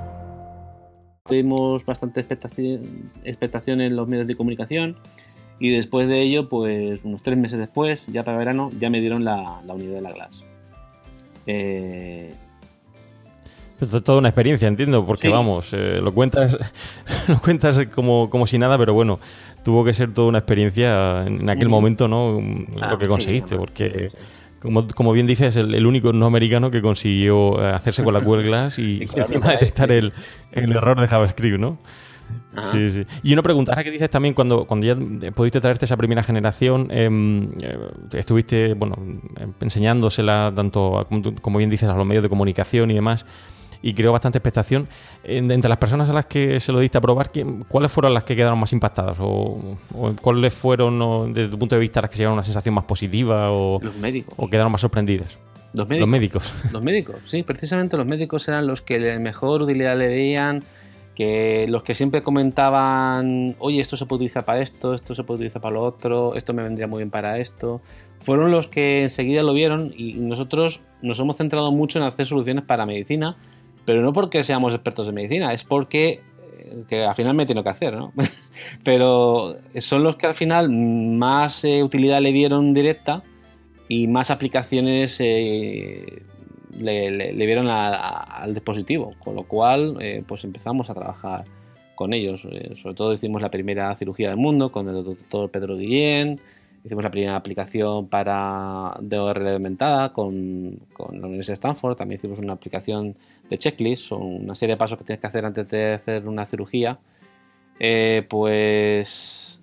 Tuvimos 1.27 1.85
bastante 1.85 2.19
expectación, 2.19 3.11
expectación 3.23 3.79
en 3.81 3.95
los 3.95 4.07
medios 4.07 4.27
de 4.27 4.35
comunicación 4.35 4.97
y 5.59 5.69
después 5.69 6.07
de 6.07 6.21
ello, 6.21 6.49
pues 6.49 7.01
unos 7.03 7.21
tres 7.21 7.37
meses 7.37 7.59
después, 7.59 8.07
ya 8.07 8.23
para 8.23 8.37
verano, 8.37 8.71
ya 8.79 8.89
me 8.89 8.99
dieron 8.99 9.23
la, 9.23 9.61
la 9.63 9.73
unidad 9.75 9.93
de 9.95 10.01
la 10.01 10.11
Glass. 10.11 10.43
Eh... 11.45 12.33
Esto 13.79 13.97
es 13.97 14.03
toda 14.03 14.17
una 14.17 14.29
experiencia, 14.29 14.67
entiendo, 14.67 15.05
porque 15.05 15.29
vamos, 15.29 15.73
eh, 15.73 15.99
lo 16.01 16.13
cuentas, 16.13 16.57
lo 17.27 17.39
cuentas 17.39 17.79
como, 17.93 18.29
como, 18.29 18.45
si 18.47 18.57
nada, 18.57 18.77
pero 18.77 18.93
bueno, 18.93 19.19
tuvo 19.63 19.83
que 19.83 19.93
ser 19.93 20.13
toda 20.13 20.27
una 20.27 20.39
experiencia 20.39 21.25
en 21.25 21.49
aquel 21.49 21.69
momento, 21.69 22.07
¿no? 22.07 22.39
lo 22.41 22.97
que 22.97 23.07
conseguiste, 23.07 23.55
porque 23.55 24.09
como, 24.61 25.11
bien 25.11 25.25
dices, 25.25 25.55
el, 25.55 25.73
el 25.73 25.85
único 25.87 26.13
no 26.13 26.27
americano 26.27 26.69
que 26.69 26.81
consiguió 26.81 27.61
eh, 27.61 27.71
hacerse 27.71 28.03
con 28.03 28.13
la 28.13 28.19
Google 28.19 28.43
Glass 28.43 28.77
y, 28.77 29.01
encima 29.15 29.49
detectar 29.49 29.91
el, 29.91 30.13
el, 30.51 30.71
error 30.71 30.99
de 31.01 31.07
JavaScript, 31.07 31.59
¿no? 31.59 31.79
Sí, 32.71 32.89
sí. 32.89 33.05
Y 33.23 33.33
una 33.33 33.41
pregunta, 33.41 33.71
ahora 33.71 33.83
que 33.83 33.91
dices 33.91 34.09
también, 34.09 34.33
cuando, 34.33 34.65
cuando 34.65 34.85
ya 34.85 34.95
pudiste 35.31 35.59
traerte 35.59 35.85
esa 35.85 35.97
primera 35.97 36.23
generación, 36.23 36.87
em, 36.91 37.49
eh, 37.59 37.77
estuviste, 38.13 38.73
bueno, 38.73 38.95
enseñándosela 39.59 40.53
tanto, 40.55 41.07
como 41.41 41.57
bien 41.57 41.69
dices, 41.69 41.89
a 41.89 41.93
los 41.93 42.05
medios 42.05 42.23
de 42.23 42.29
comunicación 42.29 42.91
y 42.91 42.93
demás, 42.93 43.25
y 43.81 43.93
creó 43.93 44.11
bastante 44.11 44.37
expectación. 44.37 44.87
entre 45.23 45.69
las 45.69 45.77
personas 45.77 46.09
a 46.09 46.13
las 46.13 46.25
que 46.25 46.59
se 46.59 46.71
lo 46.71 46.79
diste 46.79 46.97
a 46.97 47.01
probar, 47.01 47.31
¿cuáles 47.67 47.91
fueron 47.91 48.13
las 48.13 48.23
que 48.23 48.35
quedaron 48.35 48.59
más 48.59 48.73
impactadas? 48.73 49.17
¿O, 49.19 49.75
cuáles 50.21 50.53
fueron, 50.53 51.33
desde 51.33 51.49
tu 51.49 51.59
punto 51.59 51.75
de 51.75 51.81
vista, 51.81 52.01
las 52.01 52.09
que 52.09 52.17
llegaron 52.17 52.33
a 52.33 52.39
una 52.39 52.43
sensación 52.43 52.75
más 52.75 52.85
positiva? 52.85 53.51
O, 53.51 53.79
los 53.81 53.95
médicos. 53.95 54.33
¿O 54.37 54.49
quedaron 54.49 54.71
más 54.71 54.81
sorprendidas? 54.81 55.37
Los 55.73 55.87
médicos. 55.87 56.53
Los 56.71 56.81
médicos. 56.81 57.15
sí, 57.27 57.43
precisamente 57.43 57.95
los 57.95 58.05
médicos 58.05 58.45
eran 58.49 58.67
los 58.67 58.81
que 58.81 58.99
mejor 59.19 59.63
utilidad 59.63 59.97
le 59.97 60.09
veían, 60.09 60.65
que 61.15 61.65
los 61.69 61.83
que 61.83 61.95
siempre 61.95 62.23
comentaban, 62.23 63.55
oye, 63.59 63.79
esto 63.79 63.95
se 63.95 64.05
puede 64.05 64.17
utilizar 64.17 64.43
para 64.43 64.59
esto, 64.59 64.93
esto 64.93 65.15
se 65.15 65.23
puede 65.23 65.37
utilizar 65.37 65.61
para 65.61 65.75
lo 65.75 65.83
otro, 65.83 66.35
esto 66.35 66.53
me 66.53 66.61
vendría 66.61 66.87
muy 66.87 66.99
bien 66.99 67.09
para 67.09 67.39
esto, 67.39 67.81
fueron 68.21 68.51
los 68.51 68.67
que 68.67 69.03
enseguida 69.03 69.43
lo 69.43 69.53
vieron 69.53 69.93
y 69.95 70.13
nosotros 70.13 70.81
nos 71.01 71.19
hemos 71.19 71.37
centrado 71.37 71.71
mucho 71.71 71.99
en 71.99 72.05
hacer 72.05 72.27
soluciones 72.27 72.63
para 72.65 72.85
medicina, 72.85 73.37
pero 73.91 74.03
no 74.03 74.13
porque 74.13 74.41
seamos 74.45 74.73
expertos 74.73 75.09
en 75.09 75.15
medicina, 75.15 75.53
es 75.53 75.65
porque 75.65 76.21
eh, 76.57 76.83
que 76.87 77.03
al 77.03 77.13
final 77.13 77.33
me 77.33 77.45
tengo 77.45 77.61
que 77.61 77.71
hacer, 77.71 77.93
¿no? 77.93 78.13
pero 78.85 79.57
son 79.79 80.03
los 80.03 80.15
que 80.15 80.27
al 80.27 80.35
final 80.35 80.69
más 80.69 81.65
eh, 81.65 81.83
utilidad 81.83 82.21
le 82.21 82.31
dieron 82.31 82.73
directa 82.73 83.21
y 83.89 84.07
más 84.07 84.31
aplicaciones 84.31 85.17
eh, 85.19 86.23
le, 86.77 87.45
vieron 87.45 87.67
al 87.67 88.53
dispositivo, 88.53 89.11
con 89.19 89.35
lo 89.35 89.43
cual 89.43 89.97
pues 90.25 90.45
empezamos 90.45 90.89
a 90.89 90.93
trabajar 90.93 91.43
con 91.95 92.13
ellos. 92.13 92.47
sobre 92.75 92.95
todo 92.95 93.11
hicimos 93.11 93.41
la 93.41 93.51
primera 93.51 93.93
cirugía 93.97 94.29
del 94.29 94.37
mundo 94.37 94.71
con 94.71 94.87
el 94.87 95.03
doctor 95.03 95.51
Pedro 95.51 95.75
Guillén, 95.75 96.37
Hicimos 96.83 97.03
la 97.03 97.11
primera 97.11 97.35
aplicación 97.35 98.07
para 98.07 98.97
de 98.99 99.19
ORL 99.19 99.47
aumentada 99.47 100.11
con, 100.11 100.79
con, 100.93 101.19
la 101.21 101.27
Universidad 101.27 101.53
de 101.53 101.59
Stanford. 101.59 101.95
También 101.95 102.19
hicimos 102.19 102.39
una 102.39 102.53
aplicación 102.53 103.15
de 103.49 103.57
checklist, 103.57 104.11
una 104.11 104.55
serie 104.55 104.75
de 104.75 104.77
pasos 104.77 104.97
que 104.97 105.03
tienes 105.03 105.21
que 105.21 105.27
hacer 105.27 105.45
antes 105.45 105.69
de 105.69 105.93
hacer 105.93 106.27
una 106.27 106.45
cirugía. 106.45 106.99
Eh, 107.79 108.25
pues 108.27 109.59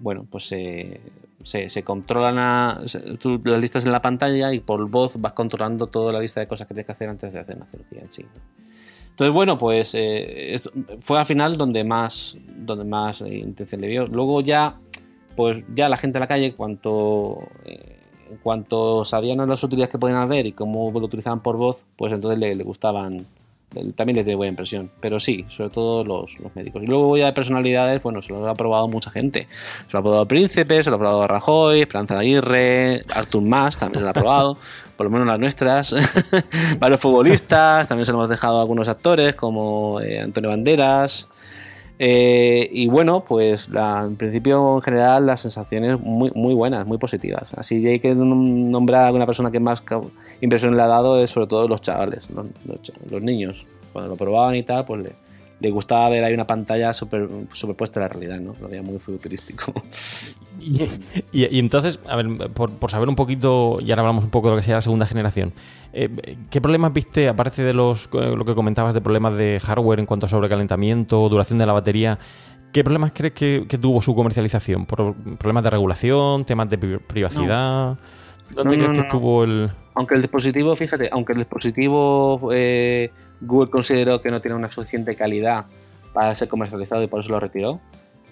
bueno, 0.00 0.26
pues 0.30 0.44
se, 0.44 1.00
se, 1.42 1.82
controlan 1.82 2.36
las 2.36 3.60
listas 3.60 3.86
en 3.86 3.92
la 3.92 4.02
pantalla 4.02 4.52
y 4.52 4.60
por 4.60 4.88
voz 4.88 5.20
vas 5.20 5.32
controlando 5.32 5.86
toda 5.86 6.12
la 6.12 6.20
lista 6.20 6.40
de 6.40 6.48
cosas 6.48 6.66
que 6.66 6.74
tienes 6.74 6.86
que 6.86 6.92
hacer 6.92 7.08
antes 7.08 7.32
de 7.32 7.38
hacer 7.38 7.56
una 7.56 7.66
cirugía 7.66 8.00
en 8.00 8.12
sí. 8.12 8.24
Entonces, 9.10 9.32
bueno, 9.32 9.56
pues 9.56 9.94
eh, 9.94 10.56
fue 11.00 11.18
al 11.18 11.26
final 11.26 11.56
donde 11.56 11.84
más, 11.84 12.36
donde 12.56 12.84
más 12.84 13.20
intención 13.20 13.80
le 13.80 13.88
dio. 13.88 14.06
Luego 14.06 14.40
ya 14.40 14.80
pues 15.36 15.62
ya 15.74 15.88
la 15.88 15.96
gente 15.96 16.18
en 16.18 16.20
la 16.20 16.26
calle, 16.26 16.54
cuanto, 16.54 17.48
eh, 17.64 17.98
en 18.30 18.36
cuanto 18.38 19.04
sabían 19.04 19.48
las 19.48 19.62
utilidades 19.62 19.90
que 19.90 19.98
podían 19.98 20.18
haber 20.18 20.46
y 20.46 20.52
cómo 20.52 20.90
lo 20.92 21.06
utilizaban 21.06 21.40
por 21.40 21.56
voz, 21.56 21.82
pues 21.96 22.12
entonces 22.12 22.38
le, 22.38 22.54
gustaban, 22.64 23.26
también 23.94 24.16
les 24.16 24.24
dio 24.24 24.36
buena 24.36 24.50
impresión. 24.50 24.90
Pero 25.00 25.18
sí, 25.18 25.44
sobre 25.48 25.70
todo 25.70 26.04
los, 26.04 26.36
médicos. 26.54 26.82
Y 26.82 26.86
luego 26.86 27.16
ya 27.16 27.26
de 27.26 27.32
personalidades, 27.32 28.02
bueno, 28.02 28.22
se 28.22 28.32
lo 28.32 28.48
ha 28.48 28.54
probado 28.54 28.88
mucha 28.88 29.10
gente. 29.10 29.48
Se 29.86 29.92
lo 29.92 29.98
ha 29.98 30.02
probado 30.02 30.28
Príncipe, 30.28 30.82
se 30.82 30.90
lo 30.90 30.96
ha 30.96 30.98
probado 30.98 31.26
Rajoy, 31.26 31.80
Esperanza 31.80 32.14
de 32.14 32.20
Aguirre, 32.20 33.02
Artur 33.12 33.42
Mas 33.42 33.76
también 33.76 34.00
se 34.00 34.04
lo 34.04 34.10
ha 34.10 34.14
probado, 34.14 34.58
por 34.96 35.04
lo 35.04 35.10
menos 35.10 35.26
las 35.26 35.38
nuestras. 35.38 35.94
Varios 36.78 37.00
futbolistas, 37.00 37.88
también 37.88 38.06
se 38.06 38.12
lo 38.12 38.18
hemos 38.18 38.30
dejado 38.30 38.58
a 38.58 38.60
algunos 38.60 38.88
actores 38.88 39.34
como 39.34 40.00
eh, 40.00 40.20
Antonio 40.20 40.50
Banderas. 40.50 41.28
Eh, 41.98 42.68
y 42.72 42.88
bueno, 42.88 43.24
pues 43.24 43.68
en 43.72 44.16
principio 44.16 44.76
en 44.76 44.82
general 44.82 45.26
las 45.26 45.40
sensaciones 45.40 46.00
muy, 46.00 46.30
muy 46.34 46.54
buenas, 46.54 46.86
muy 46.86 46.98
positivas. 46.98 47.48
Así 47.56 47.86
hay 47.86 48.00
que 48.00 48.14
nombrar 48.14 49.08
a 49.08 49.12
una 49.12 49.26
persona 49.26 49.50
que 49.50 49.60
más 49.60 49.82
impresión 50.40 50.76
le 50.76 50.82
ha 50.82 50.88
dado 50.88 51.20
es 51.22 51.30
sobre 51.30 51.46
todo 51.46 51.68
los 51.68 51.80
chavales, 51.80 52.24
los, 52.30 53.22
niños. 53.22 53.66
Cuando 53.92 54.10
lo 54.10 54.16
probaban 54.16 54.56
y 54.56 54.64
tal, 54.64 54.84
pues 54.84 55.02
le, 55.02 55.12
le 55.60 55.70
gustaba 55.70 56.08
ver 56.08 56.24
ahí 56.24 56.34
una 56.34 56.46
pantalla 56.46 56.92
super, 56.92 57.28
superpuesta 57.50 58.00
a 58.00 58.02
la 58.02 58.08
realidad, 58.08 58.40
¿no? 58.40 58.56
Lo 58.60 58.68
veía 58.68 58.82
muy 58.82 58.98
futurístico. 58.98 59.72
Y, 61.32 61.58
entonces, 61.58 62.00
a 62.08 62.16
ver, 62.16 62.50
por, 62.52 62.90
saber 62.90 63.08
un 63.08 63.16
poquito, 63.16 63.78
y 63.80 63.90
ahora 63.90 64.02
hablamos 64.02 64.24
un 64.24 64.30
poco 64.30 64.48
de 64.48 64.52
lo 64.52 64.56
que 64.56 64.64
sea 64.64 64.74
la 64.74 64.80
segunda 64.80 65.06
generación, 65.06 65.52
eh, 65.92 66.36
¿qué 66.50 66.60
problemas 66.60 66.92
viste, 66.92 67.28
aparte 67.28 67.62
de 67.62 67.74
los, 67.74 68.08
eh, 68.12 68.34
lo 68.36 68.44
que 68.44 68.54
comentabas 68.54 68.94
de 68.94 69.00
problemas 69.00 69.36
de 69.36 69.60
hardware 69.60 70.00
en 70.00 70.06
cuanto 70.06 70.26
a 70.26 70.28
sobrecalentamiento, 70.28 71.28
duración 71.28 71.58
de 71.58 71.66
la 71.66 71.72
batería, 71.72 72.18
¿qué 72.72 72.82
problemas 72.82 73.12
crees 73.14 73.34
que, 73.34 73.78
tuvo 73.80 74.00
su 74.00 74.14
comercialización? 74.14 74.86
¿Por 74.86 75.14
¿Problemas 75.14 75.64
de 75.64 75.70
regulación, 75.70 76.44
temas 76.44 76.70
de 76.70 76.78
privacidad? 76.78 77.98
¿Dónde 78.50 78.76
crees 78.76 78.92
que 78.92 79.00
estuvo 79.00 79.44
el...? 79.44 79.70
Aunque 79.94 80.14
el 80.14 80.22
dispositivo, 80.22 80.74
fíjate, 80.74 81.08
aunque 81.12 81.32
el 81.32 81.38
dispositivo 81.38 82.50
eh, 82.52 83.10
Google 83.40 83.70
consideró 83.70 84.20
que 84.20 84.30
no 84.30 84.40
tiene 84.40 84.56
una 84.56 84.70
suficiente 84.70 85.14
calidad 85.14 85.66
para 86.12 86.36
ser 86.36 86.48
comercializado 86.48 87.02
y 87.02 87.06
por 87.06 87.20
eso 87.20 87.30
lo 87.30 87.38
retiró, 87.38 87.80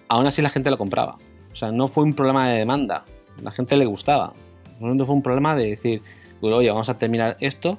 aún 0.08 0.26
así 0.26 0.42
la 0.42 0.48
gente 0.48 0.70
lo 0.70 0.78
compraba. 0.78 1.18
O 1.52 1.56
sea, 1.56 1.72
no 1.72 1.88
fue 1.88 2.04
un 2.04 2.14
problema 2.14 2.48
de 2.48 2.58
demanda. 2.58 3.04
La 3.42 3.50
gente 3.50 3.76
le 3.76 3.86
gustaba. 3.86 4.32
No 4.80 5.06
fue 5.06 5.14
un 5.14 5.22
problema 5.22 5.54
de 5.54 5.70
decir, 5.70 6.02
oye, 6.40 6.68
vamos 6.70 6.88
a 6.88 6.98
terminar 6.98 7.36
esto 7.40 7.78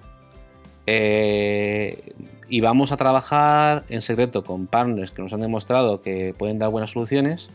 eh, 0.86 2.14
y 2.50 2.62
vamos 2.62 2.92
a 2.92 2.98
trabajar 2.98 3.84
en 3.90 4.02
secreto 4.02 4.44
con 4.44 4.68
partners 4.68 5.12
que 5.12 5.22
nos 5.22 5.34
han 5.34 5.42
demostrado 5.42 6.02
que 6.02 6.34
pueden 6.38 6.60
dar 6.60 6.70
buenas 6.70 6.92
soluciones, 6.92 7.50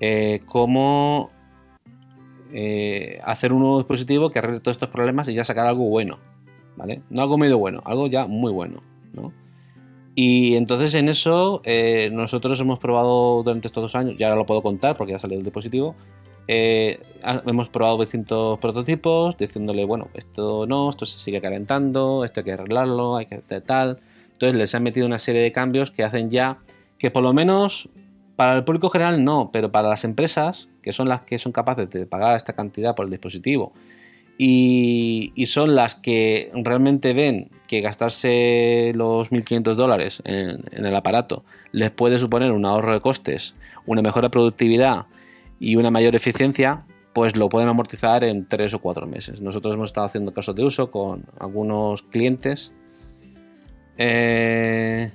eh, 0.00 0.40
cómo 0.46 1.30
eh, 2.52 3.20
hacer 3.24 3.52
un 3.52 3.60
nuevo 3.60 3.78
dispositivo 3.78 4.30
que 4.30 4.38
arregle 4.38 4.60
todos 4.60 4.76
estos 4.76 4.88
problemas 4.88 5.28
y 5.28 5.34
ya 5.34 5.44
sacar 5.44 5.66
algo 5.66 5.84
bueno. 5.84 6.18
¿Vale? 6.76 7.02
No 7.10 7.22
algo 7.22 7.36
medio 7.36 7.58
bueno, 7.58 7.82
algo 7.84 8.06
ya 8.06 8.26
muy 8.26 8.52
bueno. 8.52 8.82
¿no? 9.12 9.32
Y 10.22 10.54
entonces 10.56 10.92
en 10.92 11.08
eso 11.08 11.62
eh, 11.64 12.10
nosotros 12.12 12.60
hemos 12.60 12.78
probado 12.78 13.42
durante 13.42 13.68
estos 13.68 13.80
dos 13.80 13.94
años, 13.94 14.16
ya 14.18 14.26
ahora 14.26 14.36
lo 14.36 14.44
puedo 14.44 14.60
contar 14.60 14.94
porque 14.94 15.14
ya 15.14 15.18
salió 15.18 15.38
el 15.38 15.42
dispositivo, 15.42 15.96
eh, 16.46 17.00
hemos 17.46 17.70
probado 17.70 17.96
distintos 18.02 18.58
prototipos 18.58 19.38
diciéndole, 19.38 19.86
bueno, 19.86 20.08
esto 20.12 20.66
no, 20.66 20.90
esto 20.90 21.06
se 21.06 21.18
sigue 21.18 21.40
calentando, 21.40 22.22
esto 22.26 22.40
hay 22.40 22.44
que 22.44 22.52
arreglarlo, 22.52 23.16
hay 23.16 23.24
que 23.24 23.36
hacer 23.36 23.62
tal. 23.62 23.98
Entonces 24.32 24.58
les 24.58 24.74
han 24.74 24.82
metido 24.82 25.06
una 25.06 25.18
serie 25.18 25.40
de 25.40 25.52
cambios 25.52 25.90
que 25.90 26.04
hacen 26.04 26.28
ya 26.28 26.58
que 26.98 27.10
por 27.10 27.22
lo 27.22 27.32
menos 27.32 27.88
para 28.36 28.52
el 28.52 28.64
público 28.64 28.90
general 28.90 29.24
no, 29.24 29.48
pero 29.50 29.72
para 29.72 29.88
las 29.88 30.04
empresas, 30.04 30.68
que 30.82 30.92
son 30.92 31.08
las 31.08 31.22
que 31.22 31.38
son 31.38 31.52
capaces 31.52 31.88
de 31.88 32.04
pagar 32.04 32.36
esta 32.36 32.52
cantidad 32.52 32.94
por 32.94 33.06
el 33.06 33.10
dispositivo 33.10 33.72
y, 34.42 35.44
son 35.46 35.74
las 35.74 35.96
que 35.96 36.50
realmente 36.54 37.12
ven 37.12 37.50
que 37.68 37.82
gastarse 37.82 38.92
los 38.94 39.30
1.500 39.30 39.74
dólares 39.74 40.22
en, 40.24 40.64
el 40.72 40.96
aparato 40.96 41.44
les 41.72 41.90
puede 41.90 42.18
suponer 42.18 42.50
un 42.50 42.64
ahorro 42.64 42.94
de 42.94 43.00
costes, 43.00 43.54
una 43.84 44.00
mejora 44.00 44.28
de 44.28 44.30
productividad 44.30 45.04
y 45.58 45.76
una 45.76 45.90
mayor 45.90 46.16
eficiencia, 46.16 46.86
pues 47.12 47.36
lo 47.36 47.50
pueden 47.50 47.68
amortizar 47.68 48.24
en 48.24 48.48
3 48.48 48.72
o 48.72 48.78
4 48.78 49.06
meses. 49.06 49.42
Nosotros 49.42 49.74
hemos 49.74 49.90
estado 49.90 50.06
haciendo 50.06 50.32
casos 50.32 50.54
de 50.54 50.64
uso 50.64 50.90
con 50.90 51.26
algunos 51.38 52.02
clientes 52.02 52.72
eh, 53.98 55.10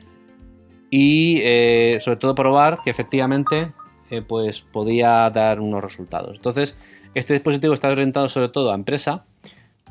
y 0.91 1.39
eh, 1.41 1.97
sobre 1.99 2.17
todo 2.17 2.35
probar 2.35 2.77
que 2.83 2.91
efectivamente 2.91 3.73
eh, 4.11 4.21
pues 4.21 4.61
podía 4.61 5.27
dar 5.31 5.59
unos 5.59 5.83
resultados. 5.83 6.35
Entonces, 6.35 6.77
este 7.15 7.33
dispositivo 7.33 7.73
está 7.73 7.89
orientado 7.89 8.29
sobre 8.29 8.49
todo 8.49 8.71
a 8.71 8.75
empresa, 8.75 9.23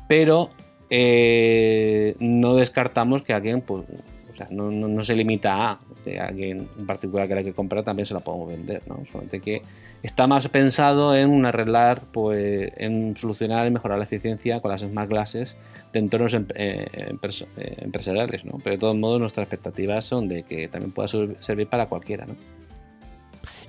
pero 0.07 0.49
eh, 0.89 2.15
no 2.19 2.55
descartamos 2.55 3.23
que 3.23 3.33
alguien, 3.33 3.61
pues, 3.61 3.83
o 4.31 4.35
sea, 4.35 4.47
no, 4.51 5.03
se 5.03 5.15
limita 5.15 5.71
a 5.71 5.79
que 6.03 6.19
alguien 6.19 6.69
en 6.79 6.85
particular 6.85 7.27
que 7.27 7.35
la 7.35 7.43
que 7.43 7.53
comprar 7.53 7.83
también 7.83 8.05
se 8.05 8.13
la 8.13 8.19
podemos 8.19 8.49
vender, 8.49 8.83
¿no? 8.87 9.03
Solamente 9.05 9.39
que 9.39 9.63
está 10.03 10.27
más 10.27 10.47
pensado 10.49 11.15
en 11.15 11.45
arreglar, 11.45 12.01
pues, 12.11 12.71
en 12.77 13.17
solucionar 13.17 13.65
y 13.65 13.71
mejorar 13.71 13.97
la 13.97 14.03
eficiencia 14.03 14.59
con 14.59 14.69
las 14.69 14.81
smart 14.81 15.09
glasses 15.09 15.57
de 15.93 15.99
entornos 15.99 16.33
em, 16.35 16.45
eh, 16.53 16.85
eh, 16.93 17.75
empresariales, 17.79 18.45
¿no? 18.45 18.59
Pero 18.63 18.75
de 18.75 18.79
todos 18.79 18.95
modos 18.95 19.19
nuestras 19.19 19.45
expectativas 19.45 20.05
son 20.05 20.27
de 20.27 20.43
que 20.43 20.67
también 20.67 20.91
pueda 20.91 21.07
servir 21.07 21.67
para 21.67 21.87
cualquiera, 21.87 22.25
¿no? 22.25 22.35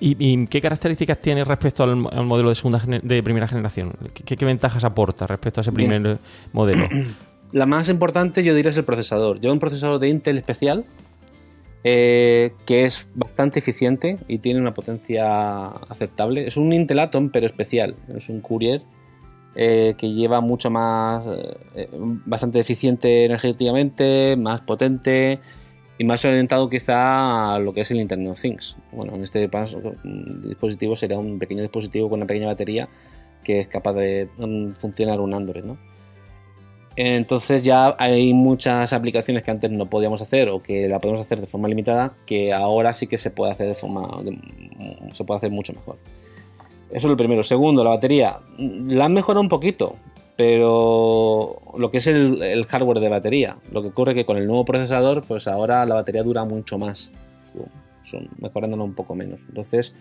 ¿Y, 0.01 0.47
qué 0.47 0.61
características 0.61 1.21
tiene 1.21 1.45
respecto 1.45 1.83
al, 1.83 1.97
modelo 1.97 2.51
de 2.51 2.55
segunda 2.55 2.81
de 3.03 3.23
primera 3.23 3.49
generación? 3.49 3.93
¿Qué, 4.13 4.45
ventajas 4.45 4.85
aporta 4.85 5.27
respecto 5.27 5.61
a 5.61 5.63
ese 5.63 5.73
primer 5.73 6.19
modelo? 6.53 6.87
La 7.53 7.67
más 7.67 7.89
importante 7.89 8.43
yo 8.43 8.55
diría 8.55 8.71
es 8.71 8.79
el 8.79 8.85
procesador. 8.85 9.41
Lleva 9.41 9.53
un 9.53 9.61
procesador 9.61 9.99
de 10.01 10.09
Intel 10.09 10.37
especial 10.37 10.85
eh, 11.85 12.53
que 12.67 12.85
es 12.85 13.09
bastante 13.15 13.61
eficiente 13.61 14.19
y 14.27 14.39
tiene 14.39 14.61
una 14.61 14.75
potencia 14.75 15.67
aceptable. 15.67 16.47
Es 16.47 16.57
un 16.57 16.73
Intel 16.73 16.99
Atom 16.99 17.31
pero 17.31 17.47
especial. 17.47 17.95
Es 18.15 18.29
un 18.29 18.41
Courier 18.41 18.83
eh, 19.55 19.95
que 19.97 20.13
lleva 20.13 20.41
mucho 20.41 20.69
más, 20.69 21.23
eh, 21.77 21.89
bastante 22.27 22.59
eficiente 22.59 23.25
energéticamente, 23.25 24.37
más 24.37 24.63
potente 24.63 25.39
y 25.99 26.05
más 26.05 26.25
orientado 26.25 26.69
quizá 26.69 27.55
a 27.55 27.59
lo 27.59 27.73
que 27.73 27.83
es 27.83 27.91
el 27.91 28.01
Internet 28.01 28.33
of 28.33 28.41
Things. 28.41 28.77
Bueno, 28.93 29.15
en 29.15 29.23
este 29.23 29.49
dispositivo 30.45 30.97
sería 30.97 31.19
un 31.19 31.39
pequeño 31.39 31.63
dispositivo 31.63 32.09
con 32.09 32.19
una 32.19 32.27
pequeña 32.27 32.47
batería 32.47 32.89
que 33.43 33.61
es 33.61 33.69
capaz 33.69 33.95
de 33.95 34.29
mm, 34.37 34.73
funcionar 34.73 35.21
un 35.21 35.33
Android, 35.33 35.65
¿no? 35.65 35.79
Entonces 36.97 37.63
ya 37.63 37.95
hay 37.99 38.33
muchas 38.33 38.95
aplicaciones 38.95 39.43
que 39.43 39.51
antes 39.51 39.71
no 39.71 39.87
podíamos 39.87 40.23
hacer 40.23 40.49
o 40.49 40.63
que 40.63 40.89
la 40.89 40.99
podemos 40.99 41.21
hacer 41.21 41.41
de 41.41 41.47
forma 41.47 41.69
limitada 41.69 42.15
que 42.25 42.55
ahora 42.55 42.95
sí 42.95 43.07
que 43.07 43.19
se 43.19 43.31
puede 43.31 43.53
hacer 43.53 43.69
de 43.69 43.75
forma 43.75 44.09
se 45.13 45.25
puede 45.25 45.39
hacer 45.39 45.51
mucho 45.51 45.75
mejor. 45.75 45.99
Eso 46.89 47.07
es 47.07 47.11
lo 47.11 47.17
primero. 47.17 47.43
Segundo, 47.43 47.85
la 47.85 47.91
batería 47.91 48.39
la 48.59 49.05
han 49.05 49.13
mejorado 49.13 49.43
un 49.43 49.49
poquito, 49.49 49.97
pero 50.37 51.63
lo 51.79 51.91
que 51.91 51.99
es 51.99 52.07
el, 52.07 52.67
hardware 52.67 53.01
de 53.01 53.09
batería, 53.09 53.57
lo 53.73 53.83
que 53.83 53.89
ocurre 53.89 54.15
que 54.15 54.27
con 54.27 54.37
el 54.37 54.47
nuevo 54.47 54.65
procesador, 54.65 55.25
pues 55.27 55.49
ahora 55.49 55.85
la 55.87 55.95
batería 55.95 56.23
dura 56.23 56.45
mucho 56.45 56.79
más, 56.79 57.11
son 58.05 58.29
mejorándolo 58.39 58.85
un 58.85 58.95
poco 58.95 59.15
menos. 59.15 59.41
Entonces 59.49 59.95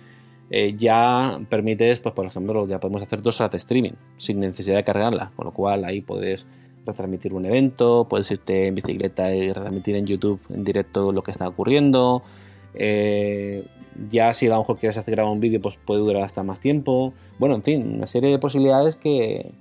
eh, 0.49 0.75
ya 0.77 1.39
permites, 1.49 1.99
pues 1.99 2.13
por 2.13 2.25
ejemplo, 2.25 2.67
ya 2.67 2.79
podemos 2.79 3.01
hacer 3.01 3.21
dos 3.21 3.39
horas 3.39 3.51
de 3.51 3.57
streaming 3.57 3.93
sin 4.17 4.39
necesidad 4.41 4.75
de 4.75 4.83
cargarla, 4.83 5.31
con 5.35 5.45
lo 5.45 5.53
cual 5.53 5.85
ahí 5.85 6.01
puedes 6.01 6.45
retransmitir 6.85 7.33
un 7.33 7.45
evento, 7.45 8.05
puedes 8.09 8.29
irte 8.29 8.67
en 8.67 8.75
bicicleta 8.75 9.33
y 9.33 9.47
retransmitir 9.47 9.95
en 9.95 10.05
YouTube 10.05 10.39
en 10.49 10.63
directo 10.63 11.11
lo 11.11 11.23
que 11.23 11.31
está 11.31 11.47
ocurriendo. 11.47 12.23
Eh, 12.73 13.65
ya 14.09 14.33
si 14.33 14.47
a 14.47 14.49
lo 14.49 14.59
mejor 14.59 14.77
quieres 14.77 14.97
hacer 14.97 15.15
grabar 15.15 15.31
un 15.31 15.39
vídeo, 15.39 15.61
pues 15.61 15.77
puede 15.83 16.01
durar 16.01 16.23
hasta 16.23 16.43
más 16.43 16.59
tiempo. 16.59 17.13
Bueno, 17.39 17.55
en 17.55 17.63
fin, 17.63 17.95
una 17.95 18.07
serie 18.07 18.29
de 18.29 18.37
posibilidades 18.37 18.95
que, 18.97 19.51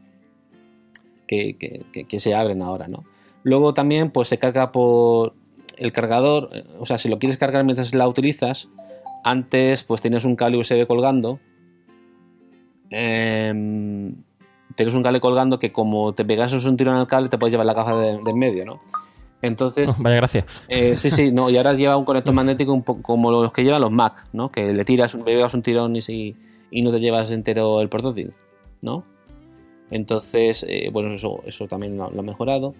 que, 1.27 2.19
se 2.19 2.35
abren 2.35 2.63
ahora, 2.63 2.89
¿no? 2.89 3.05
Luego 3.43 3.75
también 3.75 4.11
pues 4.11 4.29
se 4.29 4.39
carga 4.39 4.73
por 4.73 5.35
el 5.77 5.93
cargador, 5.93 6.49
eh, 6.53 6.65
o 6.79 6.87
sea, 6.87 6.99
si 6.99 7.09
lo 7.09 7.19
quieres 7.19 7.37
cargar 7.37 7.65
mientras 7.65 7.95
la 7.95 8.09
utilizas, 8.09 8.69
antes 9.23 9.83
pues 9.83 10.01
tienes 10.01 10.25
un 10.25 10.37
cable 10.37 10.59
USB 10.59 10.87
colgando. 10.87 11.41
Eh, 12.91 14.13
tienes 14.75 14.95
un 14.95 15.03
cable 15.03 15.21
colgando 15.21 15.59
que 15.59 15.73
como 15.73 16.15
te 16.15 16.25
pegas 16.25 16.53
un 16.65 16.77
tiro 16.77 16.93
en 16.93 16.99
el 16.99 17.07
cable 17.07 17.29
te 17.29 17.39
puedes 17.39 17.53
llevar 17.53 17.67
la 17.67 17.75
caja 17.75 17.97
de, 17.97 18.11
en 18.11 18.39
medio, 18.39 18.65
¿no? 18.65 18.81
Entonces... 19.43 19.91
Oh, 19.91 19.97
vaya 19.99 20.17
gracia. 20.17 20.47
Eh, 20.69 20.97
sí, 20.97 21.11
sí, 21.11 21.33
no, 21.33 21.51
y 21.51 21.57
ahora 21.57 21.75
lleva 21.75 21.97
un 21.97 22.05
conector 22.05 22.35
magnético 22.35 22.73
un 22.73 22.83
poco 22.83 23.03
como 23.03 23.31
los 23.31 23.53
que 23.53 23.63
llevan 23.63 23.81
los 23.81 23.91
Mac, 23.91 24.27
¿no? 24.33 24.51
Que 24.51 24.73
le 24.73 24.85
tiras, 24.85 25.15
le 25.15 25.23
pegas 25.23 25.55
un 25.55 25.63
tirón 25.63 25.97
y, 25.97 26.37
y 26.71 26.83
no 26.83 26.91
te 26.91 27.01
llevas 27.01 27.31
entero 27.31 27.81
el 27.81 27.89
portátil, 27.89 28.33
¿no? 28.81 29.05
Entonces, 29.91 30.65
eh, 30.69 30.91
bueno, 30.93 31.15
eso, 31.15 31.69
también 31.69 31.97
lo, 31.97 32.05
ha 32.05 32.23
mejorado. 32.23 32.75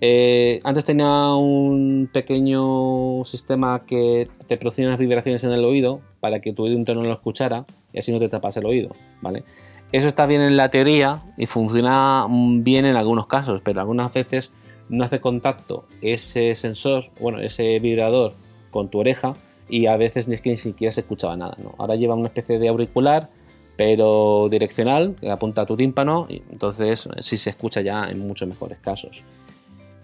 Eh, 0.00 0.60
antes 0.62 0.84
tenía 0.84 1.34
un 1.34 2.08
pequeño 2.12 3.24
sistema 3.24 3.84
que 3.84 4.28
te 4.46 4.56
producía 4.56 4.86
unas 4.86 5.00
vibraciones 5.00 5.42
en 5.44 5.50
el 5.50 5.64
oído 5.64 6.00
para 6.20 6.40
que 6.40 6.52
tu 6.52 6.64
oído 6.64 6.76
interno 6.76 7.02
no 7.02 7.08
lo 7.08 7.14
escuchara 7.14 7.66
y 7.92 7.98
así 7.98 8.12
no 8.12 8.20
te 8.20 8.28
tapas 8.28 8.56
el 8.56 8.66
oído, 8.66 8.90
¿vale? 9.22 9.42
Eso 9.90 10.06
está 10.06 10.26
bien 10.26 10.42
en 10.42 10.56
la 10.56 10.68
teoría 10.68 11.22
y 11.36 11.46
funciona 11.46 12.26
bien 12.28 12.84
en 12.84 12.96
algunos 12.96 13.26
casos, 13.26 13.60
pero 13.64 13.80
algunas 13.80 14.12
veces 14.12 14.52
no 14.88 15.04
hace 15.04 15.20
contacto 15.20 15.86
ese 16.02 16.54
sensor, 16.54 17.10
bueno, 17.20 17.40
ese 17.40 17.78
vibrador 17.78 18.34
con 18.70 18.88
tu 18.88 18.98
oreja 18.98 19.34
y 19.68 19.86
a 19.86 19.96
veces 19.96 20.28
ni 20.28 20.34
es 20.34 20.42
que 20.42 20.50
ni 20.50 20.56
siquiera 20.56 20.92
se 20.92 21.00
escuchaba 21.00 21.36
nada. 21.36 21.56
Ahora 21.78 21.96
lleva 21.96 22.14
una 22.14 22.28
especie 22.28 22.58
de 22.58 22.68
auricular, 22.68 23.30
pero 23.78 24.48
direccional, 24.50 25.14
que 25.18 25.30
apunta 25.30 25.62
a 25.62 25.66
tu 25.66 25.76
tímpano, 25.76 26.26
y 26.28 26.42
entonces 26.50 27.08
sí 27.20 27.38
se 27.38 27.50
escucha 27.50 27.80
ya 27.80 28.10
en 28.10 28.18
muchos 28.18 28.46
mejores 28.46 28.78
casos. 28.80 29.22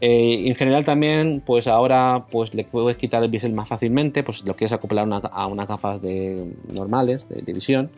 Eh, 0.01 0.47
en 0.47 0.55
general 0.55 0.85
también, 0.85 1.43
pues 1.45 1.67
ahora 1.67 2.25
pues 2.31 2.55
le 2.55 2.65
puedes 2.65 2.97
quitar 2.97 3.23
el 3.23 3.31
bisel 3.31 3.53
más 3.53 3.69
fácilmente, 3.69 4.23
pues 4.23 4.45
lo 4.45 4.55
quieres 4.55 4.73
acoplar 4.73 5.07
a 5.31 5.47
unas 5.47 5.69
gafas 5.69 6.01
de, 6.01 6.55
normales 6.73 7.29
de, 7.29 7.43
de 7.43 7.53
visión 7.53 7.91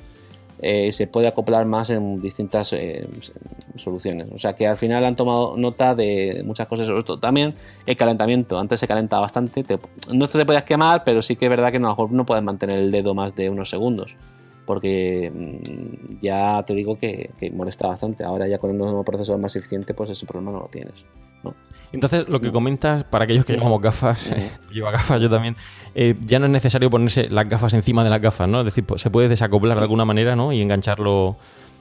eh, 0.59 0.91
se 0.91 1.07
puede 1.07 1.29
acoplar 1.29 1.67
más 1.67 1.91
en 1.91 2.21
distintas 2.21 2.73
eh, 2.73 3.07
soluciones. 3.77 4.29
O 4.33 4.39
sea 4.39 4.55
que 4.55 4.67
al 4.67 4.77
final 4.77 5.05
han 5.05 5.15
tomado 5.15 5.57
nota 5.57 5.95
de 5.95 6.43
muchas 6.45 6.67
cosas. 6.67 6.89
También 7.21 7.55
el 7.85 7.97
calentamiento. 7.97 8.59
Antes 8.59 8.81
se 8.81 8.89
calentaba 8.89 9.23
bastante. 9.23 9.65
no 10.13 10.27
te 10.27 10.47
podías 10.47 10.65
quemar, 10.65 11.05
pero 11.05 11.21
sí 11.21 11.37
que 11.37 11.47
es 11.47 11.51
verdad 11.51 11.71
que 11.71 11.77
a 11.77 11.81
lo 11.81 11.89
mejor 11.89 12.13
no 12.13 12.25
puedes 12.25 12.43
mantener 12.43 12.79
el 12.79 12.91
dedo 12.91 13.15
más 13.15 13.35
de 13.35 13.51
unos 13.51 13.69
segundos. 13.69 14.17
Porque 14.67 15.33
mm, 15.33 16.19
ya 16.21 16.63
te 16.67 16.75
digo 16.75 16.99
que, 16.99 17.31
que 17.39 17.51
molesta 17.51 17.87
bastante. 17.87 18.25
Ahora 18.25 18.49
ya 18.49 18.59
con 18.59 18.71
un 18.71 18.79
nuevo 18.79 19.05
procesador 19.05 19.41
más 19.41 19.57
eficiente, 19.57 19.95
pues 19.95 20.11
ese 20.11 20.27
problema 20.27 20.51
no 20.53 20.61
lo 20.61 20.69
tienes. 20.69 21.05
Entonces, 21.93 22.29
lo 22.29 22.41
que 22.41 22.51
comentas, 22.51 23.05
para 23.05 23.25
aquellos 23.25 23.45
que 23.45 23.55
llevamos 23.55 23.81
gafas, 23.81 24.35
lleva 24.73 24.91
gafas 24.91 25.21
yo 25.21 25.31
también, 25.31 25.57
eh, 25.95 26.15
ya 26.27 26.39
no 26.39 26.47
es 26.47 26.53
necesario 26.53 26.91
ponerse 26.91 27.29
las 27.29 27.49
gafas 27.49 27.75
encima 27.75 28.05
de 28.05 28.11
las 28.11 28.21
gafas, 28.21 28.49
¿no? 28.49 28.61
Es 28.61 28.65
decir, 28.67 28.85
pues, 28.85 29.01
se 29.01 29.11
puede 29.11 29.29
desacoplar 29.29 29.77
de 29.77 29.83
alguna 29.83 30.05
manera, 30.05 30.37
¿no? 30.37 30.53
Y 30.53 30.61
engancharlo 30.61 31.37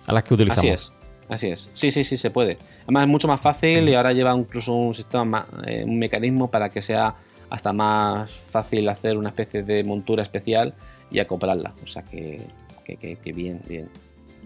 a 0.06 0.14
las 0.14 0.24
que 0.24 0.36
utilizamos. 0.36 0.60
Así 0.60 0.70
es. 0.70 0.94
Así 1.28 1.48
es. 1.48 1.70
Sí, 1.74 1.90
sí, 1.90 2.04
sí, 2.04 2.18
se 2.18 2.30
puede. 2.30 2.56
Además 2.84 3.04
es 3.04 3.10
mucho 3.10 3.28
más 3.28 3.42
fácil 3.42 3.90
y 3.90 3.96
ahora 3.96 4.14
lleva 4.14 4.36
incluso 4.36 4.74
un 4.74 4.94
sistema, 4.94 5.48
eh, 5.66 5.84
un 5.84 5.98
mecanismo 5.98 6.52
para 6.52 6.70
que 6.70 6.84
sea 6.84 7.16
hasta 7.50 7.74
más 7.74 8.32
fácil 8.32 8.88
hacer 8.90 9.18
una 9.18 9.30
especie 9.30 9.64
de 9.64 9.84
montura 9.84 10.22
especial 10.22 10.76
y 11.10 11.20
acoplarla. 11.20 11.74
O 11.84 11.88
sea 11.88 12.04
que, 12.04 12.46
que 12.86 13.34
bien, 13.34 13.62
bien. 13.68 13.90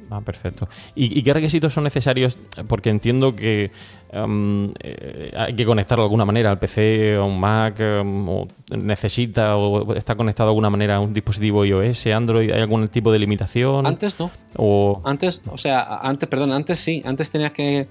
Ah, 0.10 0.22
perfecto. 0.22 0.68
¿Y, 0.96 1.22
qué 1.22 1.34
requisitos 1.34 1.74
son 1.74 1.84
necesarios? 1.84 2.38
Porque 2.68 2.90
entiendo 2.90 3.36
que 3.36 3.72
em, 4.12 4.72
eh, 4.80 5.32
hay 5.38 5.54
que 5.54 5.66
conectarlo 5.66 6.04
de 6.04 6.06
alguna 6.06 6.26
manera 6.26 6.50
al 6.50 6.58
PC 6.58 7.18
o 7.18 7.26
un 7.26 7.40
Mac, 7.40 7.80
em, 7.80 8.28
o 8.28 8.48
necesita 8.76 9.56
o 9.56 9.94
está 9.94 10.16
conectado 10.16 10.48
de 10.48 10.52
alguna 10.52 10.72
manera 10.72 10.96
a 10.96 11.00
un 11.00 11.14
dispositivo 11.14 11.64
iOS, 11.64 12.08
Android. 12.08 12.52
¿Hay 12.52 12.62
algún 12.62 12.88
tipo 12.88 13.12
de 13.12 13.20
limitación? 13.20 13.86
Antes 13.86 14.20
no. 14.20 14.32
O... 14.56 15.02
Antes, 15.04 15.44
o 15.48 15.58
sea, 15.58 16.00
antes, 16.02 16.28
perdón, 16.28 16.54
antes 16.54 16.80
sí. 16.80 17.04
Antes 17.06 17.30
tenías 17.30 17.52
que 17.52 17.88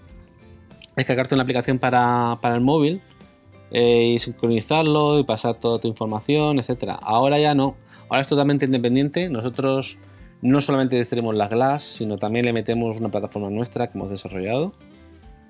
descargarte 0.96 1.34
una 1.34 1.44
aplicación 1.44 1.78
para, 1.78 2.36
el 2.42 2.60
móvil 2.60 3.00
eh, 3.70 4.14
y 4.14 4.18
sincronizarlo 4.18 5.20
y 5.20 5.24
pasar 5.24 5.54
toda 5.54 5.78
tu 5.78 5.86
información, 5.86 6.58
etcétera. 6.58 6.94
Ahora 6.94 7.38
ya 7.38 7.54
no. 7.54 7.76
Ahora 8.08 8.22
es 8.22 8.28
totalmente 8.28 8.64
independiente. 8.64 9.28
Nosotros 9.28 9.98
no 10.40 10.60
solamente 10.60 11.04
tenemos 11.04 11.34
las 11.34 11.50
Glass, 11.50 11.82
sino 11.82 12.16
también 12.16 12.44
le 12.44 12.52
metemos 12.52 12.98
una 12.98 13.10
plataforma 13.10 13.50
nuestra 13.50 13.88
que 13.88 13.98
hemos 13.98 14.10
desarrollado. 14.10 14.72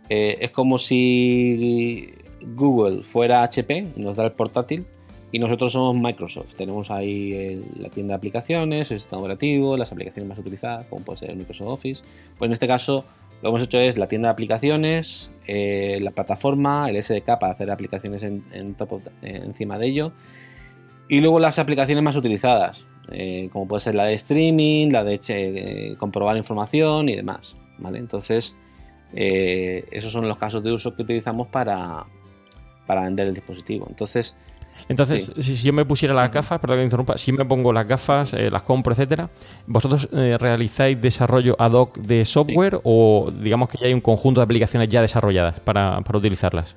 Eh, 0.09 0.38
es 0.40 0.51
como 0.51 0.79
si 0.79 2.14
Google 2.55 3.03
fuera 3.03 3.42
HP 3.42 3.88
nos 3.96 4.16
da 4.16 4.24
el 4.24 4.33
portátil 4.33 4.87
y 5.31 5.38
nosotros 5.38 5.72
somos 5.72 5.94
Microsoft. 5.94 6.55
Tenemos 6.55 6.90
ahí 6.90 7.62
la 7.79 7.90
tienda 7.90 8.12
de 8.12 8.16
aplicaciones, 8.16 8.90
el 8.90 9.01
sistema 9.01 9.20
operativo, 9.20 9.77
las 9.77 9.92
aplicaciones 9.92 10.29
más 10.29 10.38
utilizadas, 10.38 10.87
como 10.87 11.05
puede 11.05 11.18
ser 11.18 11.37
Microsoft 11.37 11.68
Office. 11.68 12.03
Pues 12.38 12.48
en 12.48 12.53
este 12.53 12.66
caso 12.66 13.05
lo 13.37 13.42
que 13.42 13.48
hemos 13.48 13.62
hecho 13.62 13.79
es 13.79 13.98
la 13.98 14.09
tienda 14.09 14.29
de 14.29 14.33
aplicaciones, 14.33 15.31
eh, 15.46 15.98
la 16.01 16.11
plataforma, 16.12 16.88
el 16.88 17.01
SDK 17.01 17.38
para 17.38 17.53
hacer 17.53 17.70
aplicaciones 17.70 18.22
en, 18.22 18.42
encima 19.22 19.79
de 19.79 19.87
ello 19.87 20.12
y 21.09 21.20
luego 21.20 21.38
las 21.38 21.59
aplicaciones 21.59 22.03
más 22.03 22.16
utilizadas. 22.16 22.85
Eh, 23.12 23.49
como 23.53 23.66
puede 23.66 23.81
ser 23.81 23.94
la 23.94 24.05
de 24.05 24.14
streaming, 24.14 24.88
la 24.90 25.05
de 25.05 25.21
eh, 25.29 25.97
comprobar 25.99 26.37
información 26.37 27.09
y 27.09 27.16
demás. 27.16 27.55
¿vale? 27.79 27.99
Entonces, 27.99 28.57
eh, 29.14 29.85
esos 29.90 30.12
son 30.12 30.29
los 30.29 30.37
casos 30.37 30.62
de 30.62 30.73
uso 30.73 30.94
que 30.94 31.03
utilizamos 31.03 31.49
para, 31.49 32.07
para 32.87 33.03
vender 33.03 33.29
el 33.29 33.35
dispositivo. 33.35 33.87
Entonces, 33.88 34.37
entonces, 34.88 35.33
si, 35.40 35.57
yo 35.57 35.73
me 35.73 35.85
pusiera 35.85 36.14
las 36.14 36.31
gafas, 36.31 36.61
perdón 36.61 36.79
que 36.79 36.85
interrumpa, 36.85 37.18
si 37.18 37.33
me 37.33 37.44
pongo 37.44 37.73
las 37.73 37.87
gafas, 37.87 38.33
las 38.33 38.62
compro, 38.62 38.92
etcétera, 38.92 39.29
¿vosotros 39.66 40.09
realizáis 40.12 41.01
desarrollo 41.01 41.57
ad 41.59 41.73
hoc 41.73 41.99
de 41.99 42.25
software 42.25 42.81
o 42.85 43.29
digamos 43.42 43.68
que 43.68 43.79
ya 43.79 43.87
hay 43.88 43.92
un 43.92 44.01
conjunto 44.01 44.40
de 44.40 44.44
aplicaciones 44.44 44.88
ya 44.88 45.03
desarrolladas 45.03 45.59
para, 45.61 46.01
para 46.03 46.18
utilizarlas? 46.18 46.77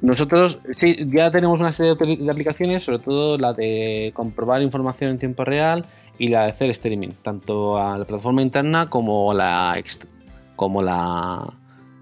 Nosotros 0.00 0.60
sí, 0.70 0.96
ya 1.12 1.30
tenemos 1.30 1.60
una 1.60 1.72
serie 1.72 1.94
de 1.94 2.30
aplicaciones, 2.30 2.84
sobre 2.84 2.98
todo 2.98 3.38
la 3.38 3.52
de 3.52 4.12
comprobar 4.14 4.62
información 4.62 5.10
en 5.10 5.18
tiempo 5.18 5.44
real 5.44 5.86
y 6.18 6.28
la 6.28 6.42
de 6.42 6.48
hacer 6.48 6.70
streaming, 6.70 7.10
tanto 7.22 7.78
a 7.78 7.98
la 7.98 8.04
plataforma 8.04 8.42
interna 8.42 8.86
como 8.88 9.30
a 9.30 9.34
la 9.34 9.82
como 10.56 10.82
la 10.82 11.54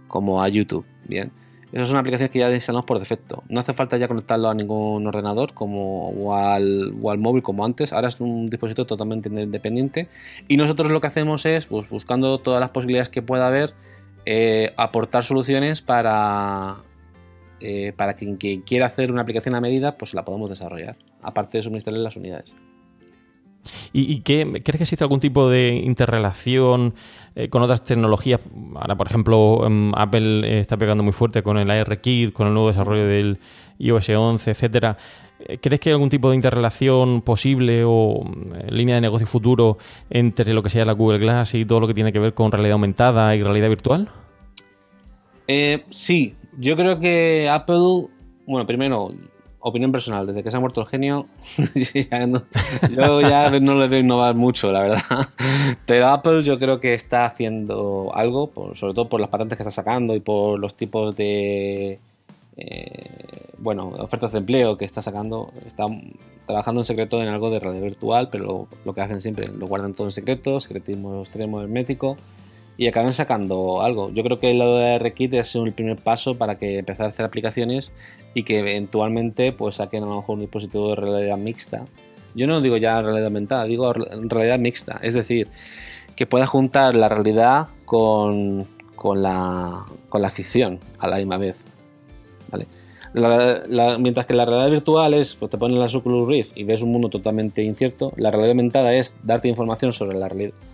como 0.08 0.42
a 0.42 0.48
YouTube. 0.48 0.84
Bien. 1.06 1.30
Esas 1.70 1.88
son 1.88 1.98
aplicaciones 1.98 2.30
que 2.30 2.38
ya 2.38 2.50
instalamos 2.50 2.86
por 2.86 2.98
defecto. 2.98 3.44
No 3.48 3.60
hace 3.60 3.74
falta 3.74 3.98
ya 3.98 4.08
conectarlo 4.08 4.48
a 4.48 4.54
ningún 4.54 5.06
ordenador 5.06 5.52
como, 5.52 6.08
o, 6.08 6.34
al, 6.34 6.94
móvil 7.18 7.42
como 7.42 7.64
antes. 7.64 7.92
Ahora 7.92 8.08
es 8.08 8.18
un 8.20 8.46
dispositivo 8.46 8.86
totalmente 8.86 9.28
independiente. 9.28 10.08
Y 10.48 10.56
nosotros 10.56 10.90
lo 10.90 11.00
que 11.02 11.08
hacemos 11.08 11.44
es, 11.44 11.66
pues, 11.66 11.88
buscando 11.90 12.38
todas 12.38 12.60
las 12.60 12.70
posibilidades 12.70 13.10
que 13.10 13.20
pueda 13.20 13.48
haber, 13.48 13.74
eh, 14.24 14.72
aportar 14.78 15.24
soluciones 15.24 15.82
para, 15.82 16.78
eh, 17.60 17.92
para 17.96 18.14
quien, 18.14 18.36
quiera 18.36 18.86
hacer 18.86 19.12
una 19.12 19.22
aplicación 19.22 19.54
a 19.54 19.60
medida, 19.60 19.96
pues 19.96 20.14
la 20.14 20.24
podemos 20.24 20.50
desarrollar, 20.50 20.96
aparte 21.22 21.58
de 21.58 21.62
suministrarle 21.62 22.02
las 22.02 22.16
unidades. 22.16 22.54
¿Y, 23.92 24.20
qué, 24.20 24.44
crees 24.64 24.76
que 24.76 24.82
existe 24.84 25.04
algún 25.04 25.20
tipo 25.20 25.48
de 25.48 25.70
interrelación 25.70 26.94
eh, 27.34 27.48
con 27.48 27.62
otras 27.62 27.84
tecnologías? 27.84 28.40
Ahora, 28.74 28.96
por 28.96 29.06
ejemplo, 29.06 29.66
em, 29.66 29.92
Apple 29.94 30.46
eh, 30.46 30.60
está 30.60 30.76
pegando 30.76 31.02
muy 31.02 31.12
fuerte 31.12 31.42
con 31.42 31.58
el 31.58 31.70
ARKit, 31.70 32.32
con 32.32 32.46
el 32.46 32.54
nuevo 32.54 32.68
desarrollo 32.68 33.06
del 33.06 33.38
iOS 33.78 34.10
11, 34.10 34.50
etcétera. 34.50 34.96
Eh, 35.40 35.58
¿Crees 35.58 35.80
que 35.80 35.90
hay 35.90 35.94
algún 35.94 36.10
tipo 36.10 36.30
de 36.30 36.36
interrelación 36.36 37.22
posible 37.22 37.82
o 37.86 38.24
línea 38.68 38.96
de 38.96 39.00
negocio 39.00 39.26
futuro 39.26 39.78
entre 40.10 40.52
lo 40.52 40.62
que 40.62 40.70
sea 40.70 40.84
la 40.84 40.92
Google 40.92 41.18
Glass 41.18 41.54
y 41.54 41.64
todo 41.64 41.80
lo 41.80 41.86
que 41.86 41.94
tiene 41.94 42.12
que 42.12 42.18
ver 42.18 42.34
con 42.34 42.52
realidad 42.52 42.74
aumentada 42.74 43.34
y 43.34 43.42
realidad 43.42 43.68
virtual? 43.68 44.08
sí, 45.88 46.34
yo 46.58 46.76
creo 46.76 46.98
que 47.00 47.48
Apple, 47.50 48.08
bueno, 48.46 48.66
primero, 48.66 49.12
opinión 49.60 49.92
personal, 49.92 50.26
desde 50.26 50.42
que 50.42 50.50
se 50.50 50.56
ha 50.56 50.60
muerto 50.60 50.80
el 50.80 50.86
genio, 50.86 51.26
yo 51.74 53.20
ya 53.20 53.50
no 53.60 53.74
le 53.74 53.88
veo 53.88 54.00
innovar 54.00 54.34
mucho, 54.34 54.70
la 54.72 54.82
verdad. 54.82 55.28
Pero 55.86 56.08
Apple 56.08 56.42
yo 56.42 56.58
creo 56.58 56.80
que 56.80 56.94
está 56.94 57.26
haciendo 57.26 58.10
algo, 58.14 58.50
sobre 58.74 58.94
todo 58.94 59.08
por 59.08 59.20
las 59.20 59.30
patentes 59.30 59.56
que 59.56 59.62
está 59.62 59.70
sacando 59.70 60.14
y 60.14 60.20
por 60.20 60.58
los 60.58 60.74
tipos 60.74 61.16
de 61.16 62.00
eh, 62.56 63.52
bueno, 63.58 63.88
ofertas 63.98 64.32
de 64.32 64.38
empleo 64.38 64.76
que 64.76 64.84
está 64.84 65.00
sacando. 65.00 65.52
Está 65.66 65.86
trabajando 66.46 66.80
en 66.80 66.84
secreto 66.84 67.22
en 67.22 67.28
algo 67.28 67.50
de 67.50 67.60
realidad 67.60 67.84
virtual, 67.84 68.28
pero 68.30 68.68
lo, 68.84 68.94
que 68.94 69.00
hacen 69.00 69.20
siempre, 69.20 69.48
lo 69.48 69.66
guardan 69.66 69.94
todo 69.94 70.08
en 70.08 70.12
secreto, 70.12 70.60
secretismo 70.60 71.20
extremo 71.20 71.60
hermético 71.60 72.16
y 72.78 72.86
acaban 72.86 73.12
sacando 73.12 73.82
algo. 73.82 74.10
Yo 74.10 74.22
creo 74.22 74.38
que 74.38 74.52
el 74.52 74.58
lado 74.58 74.78
de 74.78 74.98
RKit 75.00 75.34
es 75.34 75.56
un 75.56 75.72
primer 75.72 75.96
paso 75.96 76.38
para 76.38 76.58
que 76.58 76.78
empezar 76.78 77.06
a 77.06 77.08
hacer 77.08 77.26
aplicaciones 77.26 77.90
y 78.34 78.44
que 78.44 78.60
eventualmente 78.60 79.52
pues 79.52 79.74
saquen 79.74 80.04
a 80.04 80.06
lo 80.06 80.16
mejor 80.16 80.36
un 80.36 80.42
dispositivo 80.42 80.90
de 80.90 80.94
realidad 80.94 81.36
mixta. 81.36 81.84
Yo 82.36 82.46
no 82.46 82.60
digo 82.60 82.76
ya 82.76 83.02
realidad 83.02 83.26
aumentada, 83.26 83.64
digo 83.64 83.92
realidad 83.92 84.60
mixta, 84.60 85.00
es 85.02 85.14
decir, 85.14 85.48
que 86.14 86.26
pueda 86.26 86.46
juntar 86.46 86.94
la 86.94 87.08
realidad 87.08 87.66
con, 87.84 88.64
con, 88.94 89.22
la, 89.22 89.84
con 90.08 90.22
la 90.22 90.28
ficción 90.28 90.78
a 91.00 91.08
la 91.08 91.16
misma 91.16 91.36
vez. 91.36 91.56
¿Vale? 93.14 93.98
mientras 93.98 94.26
que 94.26 94.34
la 94.34 94.44
realidad 94.44 94.70
virtual 94.70 95.14
es, 95.14 95.34
pues 95.34 95.50
te 95.50 95.58
pones 95.58 95.78
la 95.78 95.98
Oculus 95.98 96.28
Rift 96.28 96.52
y 96.56 96.64
ves 96.64 96.82
un 96.82 96.92
mundo 96.92 97.08
totalmente 97.08 97.62
incierto, 97.62 98.12
la 98.16 98.30
realidad 98.30 98.50
aumentada 98.50 98.94
es 98.94 99.16
darte 99.22 99.48
información 99.48 99.92
sobre, 99.92 100.18
la 100.18 100.28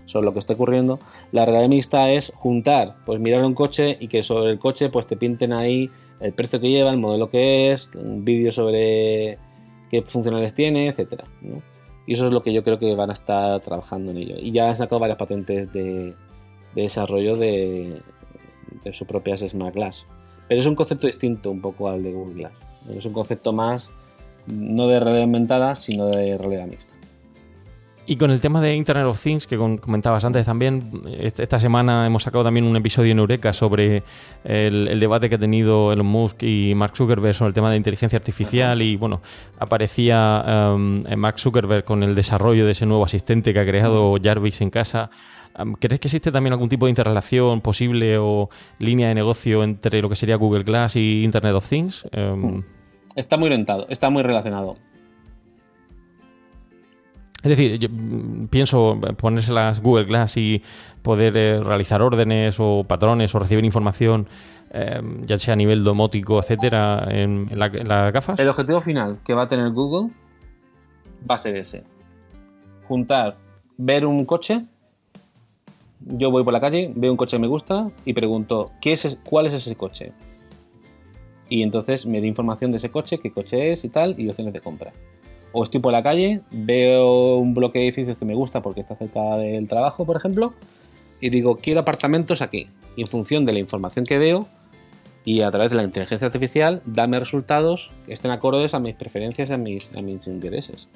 sobre 0.07 0.25
lo 0.25 0.33
que 0.33 0.38
está 0.38 0.55
ocurriendo, 0.55 0.99
la 1.33 1.44
realidad 1.44 1.68
mixta 1.68 2.11
es 2.11 2.33
juntar, 2.35 2.97
pues 3.07 3.20
mirar 3.20 3.44
un 3.44 3.55
coche 3.55 3.97
y 4.01 4.09
que 4.09 4.23
sobre 4.23 4.51
el 4.51 4.59
coche 4.59 4.88
pues 4.88 5.07
te 5.07 5.16
pinten 5.16 5.53
ahí 5.53 5.90
el 6.20 6.33
precio 6.33 6.61
que 6.61 6.70
lleva, 6.70 6.90
el 6.90 6.99
modelo 6.99 7.31
que 7.31 7.73
es, 7.73 7.90
un 7.94 8.25
vídeo 8.25 8.51
sobre 8.51 9.38
qué 9.90 10.03
funcionales 10.03 10.55
tiene, 10.55 10.88
etcétera. 10.88 11.25
Y 12.07 12.12
eso 12.12 12.27
es 12.27 12.33
lo 12.33 12.42
que 12.42 12.53
yo 12.53 12.62
creo 12.62 12.79
que 12.79 12.94
van 12.94 13.11
a 13.11 13.14
estar 13.14 13.61
trabajando 13.61 14.11
en 14.11 14.18
ello. 14.18 14.37
Y 14.38 14.51
ya 14.51 14.68
han 14.68 14.77
sacado 14.77 15.01
varias 15.01 15.18
patentes 15.18 15.73
de, 15.73 16.14
desarrollo 16.75 17.37
de, 17.37 18.01
de 18.83 18.92
sus 18.92 19.07
propias 19.07 19.40
Smart 19.40 19.75
Glass. 19.75 20.07
Pero 20.48 20.61
es 20.61 20.66
un 20.66 20.74
concepto 20.74 21.07
distinto 21.07 21.50
un 21.50 21.61
poco 21.61 21.88
al 21.88 22.02
de 22.02 22.12
Google 22.12 22.35
Glass. 22.35 22.52
Es 22.90 23.04
un 23.07 23.12
concepto 23.12 23.52
más 23.52 23.90
no 24.46 24.88
de 24.88 25.00
realidad 25.00 25.24
aumentada, 25.24 25.74
sino 25.74 26.09
de 26.09 26.37
realidad 26.37 26.66
mixta. 26.66 26.93
Y 28.07 28.17
con 28.17 28.31
el 28.31 28.40
tema 28.40 28.61
de 28.61 28.75
Internet 28.75 29.07
of 29.07 29.23
Things, 29.23 29.47
que 29.47 29.57
comentabas 29.57 30.25
antes 30.25 30.45
también, 30.45 31.03
esta 31.19 31.59
semana 31.59 32.07
hemos 32.07 32.23
sacado 32.23 32.45
también 32.45 32.67
un 32.67 32.77
episodio 32.77 33.12
en 33.12 33.19
Eureka 33.19 33.55
sobre 33.55 34.03
el, 34.45 35.01
debate 35.01 35.31
que 35.31 35.37
ha 35.37 35.38
tenido 35.38 35.90
Elon 35.90 36.07
Musk 36.07 36.43
y 36.43 36.75
Mark 36.75 36.97
Zuckerberg 36.97 37.35
sobre 37.35 37.49
el 37.49 37.55
tema 37.55 37.71
de 37.71 37.79
inteligencia 37.79 38.19
artificial 38.19 38.83
y 38.83 38.97
bueno, 38.97 39.23
aparecía 39.59 40.75
um, 40.75 41.01
Mark 41.17 41.38
Zuckerberg 41.38 41.85
con 41.85 42.03
el 42.03 42.14
desarrollo 42.14 42.67
de 42.67 42.73
ese 42.73 42.85
nuevo 42.85 43.05
asistente 43.05 43.55
que 43.55 43.61
ha 43.61 43.64
creado 43.64 44.17
Jarvis 44.23 44.61
en 44.61 44.69
casa 44.69 45.11
¿Crees 45.79 46.01
que 46.01 46.09
existe 46.09 46.33
también 46.33 46.53
algún 46.53 46.69
tipo 46.69 46.87
de 46.87 46.90
interrelación 46.90 47.61
posible 47.61 48.19
o 48.19 48.49
línea 48.81 49.09
de 49.09 49.14
negocio 49.14 49.62
entre 49.62 50.03
lo 50.03 50.09
que 50.09 50.17
sería 50.17 50.35
Google 50.35 50.64
Glass 50.64 50.97
y 50.97 51.23
Internet 51.23 51.55
of 51.55 51.69
Things? 51.69 52.09
Em, 52.11 52.64
está 53.14 53.37
muy 53.37 53.47
orientado, 53.47 53.87
está 53.88 54.11
muy 54.11 54.25
relacionado. 54.25 54.77
Es 57.44 57.50
decir, 57.50 57.78
yo 57.78 57.88
mm, 57.90 58.46
pienso 58.48 58.98
ponerse 59.18 59.52
las 59.52 59.80
Google 59.80 60.07
Glass 60.07 60.37
y 60.37 60.62
poder 61.02 61.37
eh, 61.37 61.62
realizar 61.62 62.02
órdenes 62.02 62.57
o 62.59 62.85
patrones 62.88 63.35
o 63.35 63.38
recibir 63.38 63.64
información, 63.64 64.26
em, 64.72 65.24
ya 65.24 65.38
sea 65.38 65.52
a 65.52 65.57
nivel 65.57 65.85
domótico, 65.85 66.40
etcétera, 66.40 67.07
en, 67.11 67.48
las 67.57 68.12
gafas. 68.12 68.40
El 68.40 68.48
objetivo 68.48 68.80
final 68.80 69.18
que 69.24 69.35
va 69.35 69.42
a 69.42 69.48
tener 69.48 69.70
Google 69.70 70.11
va 71.30 71.37
a 71.37 71.38
ser 71.38 71.57
ese: 71.57 71.85
juntar, 72.88 73.37
ver 73.76 74.07
un 74.07 74.24
coche 74.24 74.64
yo 76.07 76.30
voy 76.30 76.44
por 76.44 76.52
la 76.52 76.61
calle, 76.61 76.92
veo 76.94 77.11
un 77.11 77.16
coche 77.16 77.37
que 77.37 77.40
me 77.40 77.46
gusta 77.46 77.90
y 78.04 78.12
pregunto, 78.12 78.72
¿qué 78.80 78.92
es, 78.92 79.18
¿cuál 79.24 79.46
es 79.46 79.54
ese 79.54 79.74
coche? 79.74 80.12
Y 81.48 81.62
entonces 81.62 82.07
me 82.07 82.20
da 82.20 82.26
información 82.26 82.70
de 82.70 82.78
ese 82.78 82.90
coche, 82.90 83.18
qué 83.18 83.30
coche 83.33 83.72
es 83.72 83.85
y 83.85 83.88
tal, 83.88 84.18
y 84.18 84.28
opciones 84.28 84.52
de 84.52 84.61
compra. 84.61 84.92
O 85.57 85.62
estoy 85.62 85.81
por 85.81 85.93
la 85.93 86.03
calle, 86.03 86.40
veo 86.51 87.37
un 87.37 87.55
bloque 87.55 87.79
de 87.79 87.85
edificios 87.85 88.19
que 88.19 88.25
me 88.25 88.35
gusta 88.35 88.61
porque 88.61 88.81
está 88.81 88.97
cerca 88.97 89.37
del 89.37 89.69
trabajo, 89.69 90.05
por 90.05 90.17
ejemplo, 90.17 90.53
y 91.21 91.31
digo, 91.31 91.59
quiero 91.59 91.79
apartamentos 91.79 92.43
aquí. 92.43 92.67
Y 92.97 93.03
en 93.03 93.07
función 93.07 93.45
de 93.45 93.53
la 93.53 93.61
información 93.61 94.05
que 94.05 94.19
veo 94.19 94.49
y 95.25 95.43
a 95.43 95.51
través 95.53 95.71
de 95.71 95.77
la 95.77 95.85
inteligencia 95.85 96.27
artificial, 96.27 96.83
dame 96.87 97.21
resultados 97.21 97.93
que 98.05 98.12
estén 98.12 98.33
acordes 98.33 98.75
a 98.75 98.81
mis 98.81 98.97
preferencias 98.97 99.53
a 99.53 99.57
mis, 99.57 99.93
a 99.97 100.03
mis 100.03 100.27
intereses. 100.27 100.88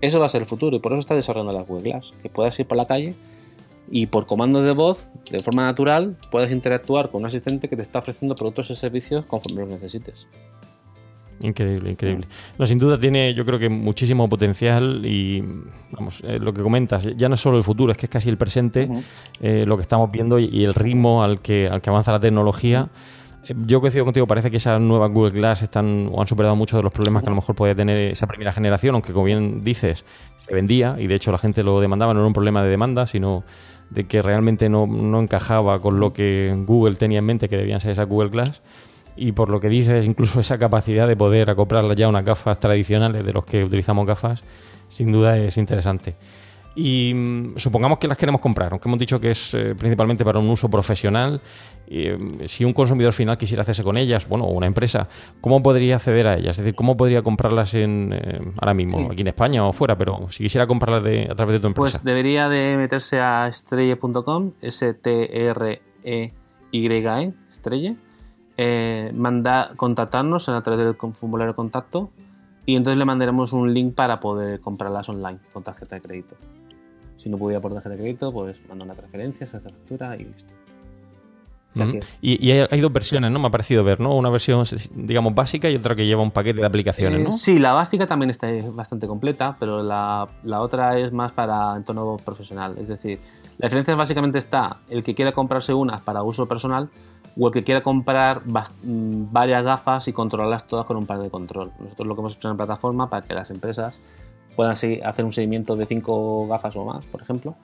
Eso 0.00 0.20
va 0.20 0.24
a 0.24 0.30
ser 0.30 0.40
el 0.40 0.48
futuro 0.48 0.74
y 0.74 0.80
por 0.80 0.92
eso 0.92 1.00
está 1.00 1.14
desarrollando 1.14 1.52
la 1.52 1.64
Google 1.64 1.90
Glass, 1.90 2.14
que 2.22 2.30
puedas 2.30 2.58
ir 2.58 2.66
por 2.66 2.78
la 2.78 2.86
calle 2.86 3.14
y 3.90 4.06
por 4.06 4.24
comando 4.24 4.62
de 4.62 4.72
voz, 4.72 5.04
de 5.30 5.40
forma 5.40 5.64
natural, 5.64 6.16
puedes 6.30 6.50
interactuar 6.50 7.10
con 7.10 7.20
un 7.20 7.26
asistente 7.26 7.68
que 7.68 7.76
te 7.76 7.82
está 7.82 7.98
ofreciendo 7.98 8.34
productos 8.34 8.70
y 8.70 8.74
servicios 8.74 9.26
conforme 9.26 9.60
los 9.60 9.68
necesites. 9.68 10.26
Increíble, 11.40 11.90
increíble. 11.90 12.26
No, 12.58 12.66
sin 12.66 12.78
duda 12.78 12.98
tiene, 12.98 13.32
yo 13.34 13.44
creo 13.44 13.58
que 13.58 13.68
muchísimo 13.68 14.28
potencial 14.28 15.02
y, 15.04 15.42
vamos, 15.92 16.20
eh, 16.24 16.38
lo 16.40 16.52
que 16.52 16.62
comentas, 16.62 17.16
ya 17.16 17.28
no 17.28 17.34
es 17.34 17.40
solo 17.40 17.56
el 17.56 17.62
futuro, 17.62 17.92
es 17.92 17.98
que 17.98 18.06
es 18.06 18.10
casi 18.10 18.28
el 18.28 18.36
presente, 18.36 18.88
eh, 19.40 19.64
lo 19.66 19.76
que 19.76 19.82
estamos 19.82 20.10
viendo 20.10 20.38
y, 20.38 20.64
el 20.64 20.74
ritmo 20.74 21.22
al 21.22 21.40
que, 21.40 21.68
al 21.68 21.80
que 21.80 21.90
avanza 21.90 22.10
la 22.12 22.20
tecnología. 22.20 22.88
Eh, 23.46 23.54
yo 23.66 23.80
coincido 23.80 24.04
contigo, 24.04 24.26
parece 24.26 24.50
que 24.50 24.56
esas 24.56 24.80
nuevas 24.80 25.12
Google 25.12 25.30
Glass 25.30 25.62
están 25.62 26.10
o 26.12 26.20
han 26.20 26.26
superado 26.26 26.56
muchos 26.56 26.78
de 26.78 26.82
los 26.82 26.92
problemas 26.92 27.22
que 27.22 27.28
a 27.28 27.30
lo 27.30 27.36
mejor 27.36 27.54
podía 27.54 27.74
tener 27.74 28.10
esa 28.10 28.26
primera 28.26 28.52
generación, 28.52 28.94
aunque 28.94 29.12
como 29.12 29.26
bien 29.26 29.62
dices, 29.62 30.04
se 30.38 30.54
vendía 30.54 30.96
y 30.98 31.06
de 31.06 31.14
hecho 31.14 31.30
la 31.30 31.38
gente 31.38 31.62
lo 31.62 31.80
demandaba, 31.80 32.14
no 32.14 32.20
era 32.20 32.26
un 32.26 32.32
problema 32.32 32.64
de 32.64 32.70
demanda, 32.70 33.06
sino 33.06 33.44
de 33.90 34.06
que 34.06 34.22
realmente 34.22 34.68
no, 34.68 34.84
encajaba 35.20 35.80
con 35.80 36.00
lo 36.00 36.12
que 36.12 36.54
Google 36.66 36.96
tenía 36.96 37.20
en 37.20 37.24
mente 37.24 37.48
que 37.48 37.56
debían 37.56 37.80
ser 37.80 37.92
esas 37.92 38.08
Google 38.08 38.30
Glass. 38.30 38.60
Y 39.20 39.32
por 39.32 39.48
lo 39.48 39.58
que 39.58 39.68
dices, 39.68 40.06
incluso 40.06 40.40
esa 40.40 40.58
capacidad 40.58 41.08
de 41.08 41.16
poder 41.16 41.50
acoplar 41.50 41.92
ya 41.96 42.08
unas 42.08 42.24
gafas 42.24 42.60
tradicionales 42.60 43.24
de 43.24 43.32
los 43.32 43.44
que 43.44 43.64
utilizamos 43.64 44.06
gafas, 44.06 44.44
sin 44.88 45.10
duda 45.10 45.36
es 45.36 45.56
interesante. 45.56 46.14
Y 46.80 47.12
mm, 47.12 47.54
supongamos 47.56 47.98
que 47.98 48.06
las 48.06 48.16
queremos 48.16 48.40
comprar, 48.40 48.70
aunque 48.70 48.88
hemos 48.88 49.00
dicho 49.00 49.18
que 49.18 49.32
es 49.32 49.52
eh, 49.54 49.74
principalmente 49.76 50.24
para 50.24 50.38
un 50.38 50.48
uso 50.48 50.70
profesional. 50.70 51.40
Eh, 51.88 52.16
si 52.46 52.64
un 52.64 52.72
consumidor 52.72 53.12
final 53.12 53.36
quisiera 53.36 53.62
hacerse 53.62 53.82
con 53.82 53.96
ellas, 53.96 54.28
bueno, 54.28 54.44
o 54.44 54.52
una 54.52 54.66
empresa, 54.68 55.08
¿cómo 55.40 55.60
podría 55.60 55.96
acceder 55.96 56.28
a 56.28 56.34
ellas? 56.34 56.52
Es 56.52 56.58
decir, 56.58 56.76
¿cómo 56.76 56.96
podría 56.96 57.22
comprarlas 57.22 57.74
en, 57.74 58.12
eh, 58.12 58.40
ahora 58.60 58.74
mismo, 58.74 59.08
aquí 59.10 59.22
en 59.22 59.28
España 59.28 59.66
o 59.66 59.72
fuera? 59.72 59.98
Pero 59.98 60.28
si 60.30 60.44
quisiera 60.44 60.68
comprarlas 60.68 61.02
de, 61.02 61.26
a 61.28 61.34
través 61.34 61.54
de 61.54 61.60
tu 61.60 61.66
empresa. 61.66 61.98
Pues 61.98 62.04
debería 62.04 62.48
de 62.48 62.76
meterse 62.76 63.18
a 63.18 63.48
estrelle.com, 63.48 64.52
S-T-R-E-Y-E, 64.60 66.32
-E, 66.70 67.96
estrelle, 68.58 69.12
manda, 69.14 69.70
contactarnos 69.76 70.48
a 70.48 70.60
través 70.62 70.84
del 70.84 70.96
formulario 71.12 71.52
de 71.52 71.56
contacto 71.56 72.10
y 72.66 72.76
entonces 72.76 72.98
le 72.98 73.04
mandaremos 73.04 73.52
un 73.52 73.72
link 73.72 73.94
para 73.94 74.20
poder 74.20 74.60
comprarlas 74.60 75.08
online 75.08 75.38
con 75.52 75.62
tarjeta 75.62 75.94
de 75.94 76.02
crédito. 76.02 76.36
Si 77.16 77.28
no 77.28 77.38
pudiera 77.38 77.60
por 77.60 77.72
tarjeta 77.72 77.94
de 77.94 78.00
crédito, 78.00 78.32
pues 78.32 78.58
manda 78.68 78.84
una 78.84 78.94
transferencia, 78.94 79.46
se 79.46 79.56
hace 79.56 79.68
factura 79.68 80.16
y 80.16 80.24
listo. 80.24 80.52
y, 82.20 82.50
hay, 82.50 82.80
dos 82.80 82.92
versiones, 82.92 83.30
¿no? 83.30 83.38
Me 83.38 83.46
ha 83.46 83.50
parecido 83.50 83.84
ver, 83.84 84.00
¿no? 84.00 84.14
Una 84.16 84.30
versión, 84.30 84.64
digamos, 84.94 85.34
básica 85.34 85.70
y 85.70 85.76
otra 85.76 85.94
que 85.94 86.04
lleva 86.06 86.22
un 86.22 86.32
paquete 86.32 86.60
de 86.60 86.66
aplicaciones, 86.66 87.20
¿no? 87.20 87.28
Eh, 87.28 87.32
sí, 87.32 87.58
la 87.58 87.72
básica 87.72 88.06
también 88.06 88.30
está 88.30 88.48
bastante 88.72 89.06
completa, 89.06 89.56
pero 89.60 89.82
la, 89.82 90.28
la, 90.42 90.60
otra 90.60 90.98
es 90.98 91.12
más 91.12 91.32
para 91.32 91.76
entorno 91.76 92.16
profesional. 92.24 92.76
Es 92.78 92.88
decir, 92.88 93.20
la 93.58 93.66
diferencia 93.66 93.94
básicamente 93.94 94.38
está 94.38 94.78
el 94.90 95.02
que 95.02 95.14
quiera 95.14 95.32
comprarse 95.32 95.72
una 95.72 96.00
para 96.00 96.22
uso 96.22 96.46
personal 96.46 96.90
o 97.38 97.46
el 97.46 97.52
que 97.52 97.64
quiera 97.64 97.82
comprar 97.82 98.42
mm, 98.44 99.32
varias 99.32 99.62
gafas 99.64 100.08
y 100.08 100.12
controlarlas 100.12 100.66
todas 100.66 100.86
con 100.86 100.96
un 100.96 101.06
par 101.06 101.20
de 101.20 101.30
control. 101.30 101.72
Nosotros 101.78 102.08
lo 102.08 102.14
que 102.14 102.20
hemos 102.20 102.36
hecho 102.36 102.48
en 102.48 102.54
la 102.54 102.64
plataforma 102.64 103.08
para 103.08 103.26
que 103.26 103.34
las 103.34 103.50
empresas 103.50 103.94
puedan 104.56 104.72
hacer 104.72 105.24
un 105.24 105.32
seguimiento 105.32 105.76
de 105.76 105.86
cinco 105.86 106.48
gafas 106.48 106.74
o 106.76 106.84
más, 106.84 107.04
por 107.06 107.22
ejemplo, 107.22 107.54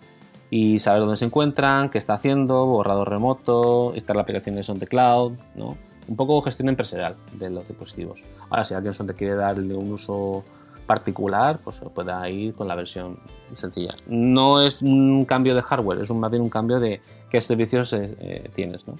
y 0.48 0.78
saber 0.78 1.00
dónde 1.00 1.16
se 1.16 1.24
encuentran, 1.24 1.90
qué 1.90 1.98
está 1.98 2.14
haciendo, 2.14 2.66
borrador 2.66 3.10
remoto, 3.10 3.92
instalar 3.94 4.22
aplicaciones 4.22 4.68
on 4.70 4.78
the 4.78 4.86
cloud, 4.86 5.32
¿no? 5.56 5.76
Un 6.06 6.16
poco 6.16 6.40
gestión 6.42 6.68
empresarial 6.68 7.16
de 7.32 7.50
los 7.50 7.66
dispositivos. 7.66 8.20
Ahora, 8.50 8.64
si 8.64 8.74
alguien 8.74 8.94
te 8.94 9.14
quiere 9.14 9.34
darle 9.34 9.74
un 9.74 9.90
uso 9.90 10.44
particular 10.86 11.60
pues 11.64 11.80
pueda 11.94 12.28
ir 12.28 12.54
con 12.54 12.68
la 12.68 12.74
versión 12.74 13.18
sencilla. 13.54 13.90
No 14.06 14.60
es 14.60 14.82
un 14.82 15.24
cambio 15.24 15.54
de 15.54 15.62
hardware, 15.62 16.02
es 16.02 16.10
un, 16.10 16.20
más 16.20 16.30
bien 16.30 16.42
un 16.42 16.50
cambio 16.50 16.78
de 16.78 17.00
qué 17.30 17.40
servicios 17.40 17.92
eh, 17.92 18.14
eh, 18.20 18.50
tienes. 18.54 18.86
¿no? 18.86 18.96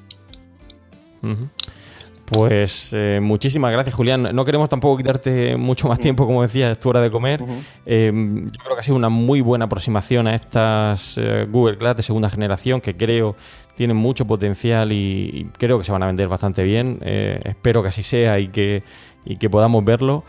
Pues 2.25 2.91
eh, 2.93 3.21
muchísimas 3.23 3.71
gracias, 3.71 3.95
Julián. 3.95 4.29
No 4.35 4.45
queremos 4.45 4.69
tampoco 4.69 4.97
quitarte 4.97 5.57
mucho 5.57 5.89
más 5.89 5.99
tiempo, 5.99 6.27
como 6.27 6.43
decías, 6.43 6.73
es 6.73 6.81
tu 6.81 6.89
hora 6.89 7.01
de 7.01 7.11
comer. 7.11 7.45
Em, 7.85 8.47
yo 8.47 8.59
creo 8.63 8.75
que 8.75 8.81
ha 8.81 8.83
sido 8.83 8.97
una 8.97 9.11
muy 9.11 9.41
buena 9.41 9.67
aproximación 9.67 10.27
a 10.27 10.35
estas 10.35 11.21
Google 11.51 11.77
Glass 11.77 11.97
de 11.97 12.03
segunda 12.03 12.31
generación 12.31 12.81
que 12.81 12.97
creo 12.97 13.37
tienen 13.77 13.97
mucho 13.97 14.25
potencial 14.25 14.93
y, 14.93 15.51
creo 15.59 15.79
que 15.79 15.85
se 15.85 15.93
van 15.93 16.03
a 16.03 16.07
vender 16.07 16.29
bastante 16.29 16.63
bien. 16.63 17.01
espero 17.03 17.83
que 17.83 17.89
así 17.89 18.03
sea 18.03 18.39
y 18.39 18.49
que, 18.49 18.83
y 19.25 19.37
que 19.37 19.51
podamos 19.51 19.85
verlo. 19.85 20.25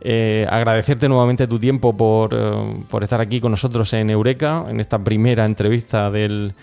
Eh, 0.00 0.46
agradecerte 0.48 1.08
nuevamente 1.08 1.48
tu 1.48 1.58
tiempo 1.58 1.90
eh, 1.90 2.84
por, 2.88 3.02
estar 3.02 3.20
aquí 3.20 3.40
con 3.40 3.50
nosotros 3.50 3.92
en 3.94 4.10
Eureka, 4.10 4.64
en 4.68 4.78
esta 4.78 5.02
primera 5.02 5.44
entrevista 5.44 6.10
del, 6.10 6.54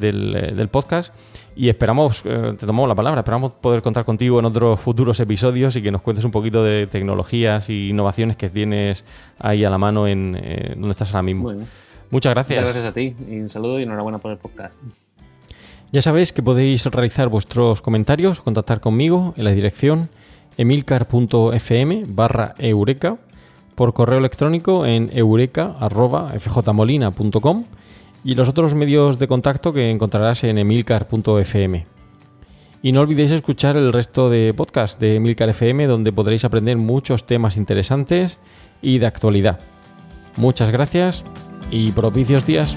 eh, 0.00 0.68
podcast. 0.70 1.14
Y 1.56 1.68
esperamos, 1.68 2.22
te 2.22 2.66
tomamos 2.66 2.88
la 2.88 2.94
palabra, 2.94 3.20
esperamos 3.20 3.52
poder 3.52 3.82
contar 3.82 4.04
contigo 4.04 4.38
en 4.38 4.46
otros 4.46 4.80
futuros 4.80 5.20
episodios 5.20 5.76
y 5.76 5.82
que 5.82 5.90
nos 5.90 6.00
cuentes 6.00 6.24
un 6.24 6.30
poquito 6.30 6.64
de 6.64 6.86
tecnologías 6.86 7.68
e 7.68 7.74
innovaciones 7.74 8.36
que 8.36 8.48
tienes 8.48 9.04
ahí 9.38 9.64
a 9.64 9.68
la 9.68 9.76
mano 9.76 10.06
en 10.06 10.32
donde 10.32 10.92
estás 10.92 11.10
ahora 11.10 11.24
mismo. 11.24 11.52
Muchas 12.10 12.32
gracias. 12.32 12.60
Muchas 12.60 12.74
gracias 12.74 12.90
a 12.90 12.94
ti 12.94 13.14
y 13.28 13.40
un 13.40 13.50
saludo 13.50 13.78
y 13.78 13.82
enhorabuena 13.82 14.16
por 14.18 14.30
el 14.30 14.38
podcast. 14.38 14.74
Ya 15.92 16.00
sabéis 16.02 16.32
que 16.32 16.42
podéis 16.42 16.86
realizar 16.86 17.28
vuestros 17.28 17.82
comentarios, 17.82 18.40
contactar 18.40 18.80
conmigo 18.80 19.34
en 19.36 19.44
la 19.44 19.50
dirección 19.50 20.08
emilcar.fm 20.56 22.04
barra 22.06 22.54
eureka, 22.58 23.18
por 23.74 23.92
correo 23.94 24.18
electrónico 24.18 24.84
en 24.84 25.10
eureka.fjmolina.com 25.12 27.64
y 28.24 28.34
los 28.34 28.48
otros 28.48 28.74
medios 28.74 29.18
de 29.18 29.28
contacto 29.28 29.72
que 29.72 29.90
encontrarás 29.90 30.44
en 30.44 30.58
emilcar.fm. 30.58 31.86
Y 32.82 32.92
no 32.92 33.00
olvidéis 33.00 33.30
escuchar 33.30 33.76
el 33.76 33.92
resto 33.92 34.30
de 34.30 34.54
podcast 34.54 34.98
de 34.98 35.16
Emilcar 35.16 35.50
FM 35.50 35.86
donde 35.86 36.12
podréis 36.12 36.44
aprender 36.44 36.76
muchos 36.76 37.26
temas 37.26 37.56
interesantes 37.56 38.38
y 38.80 38.98
de 38.98 39.06
actualidad. 39.06 39.60
Muchas 40.36 40.70
gracias 40.70 41.24
y 41.70 41.92
propicios 41.92 42.46
días. 42.46 42.76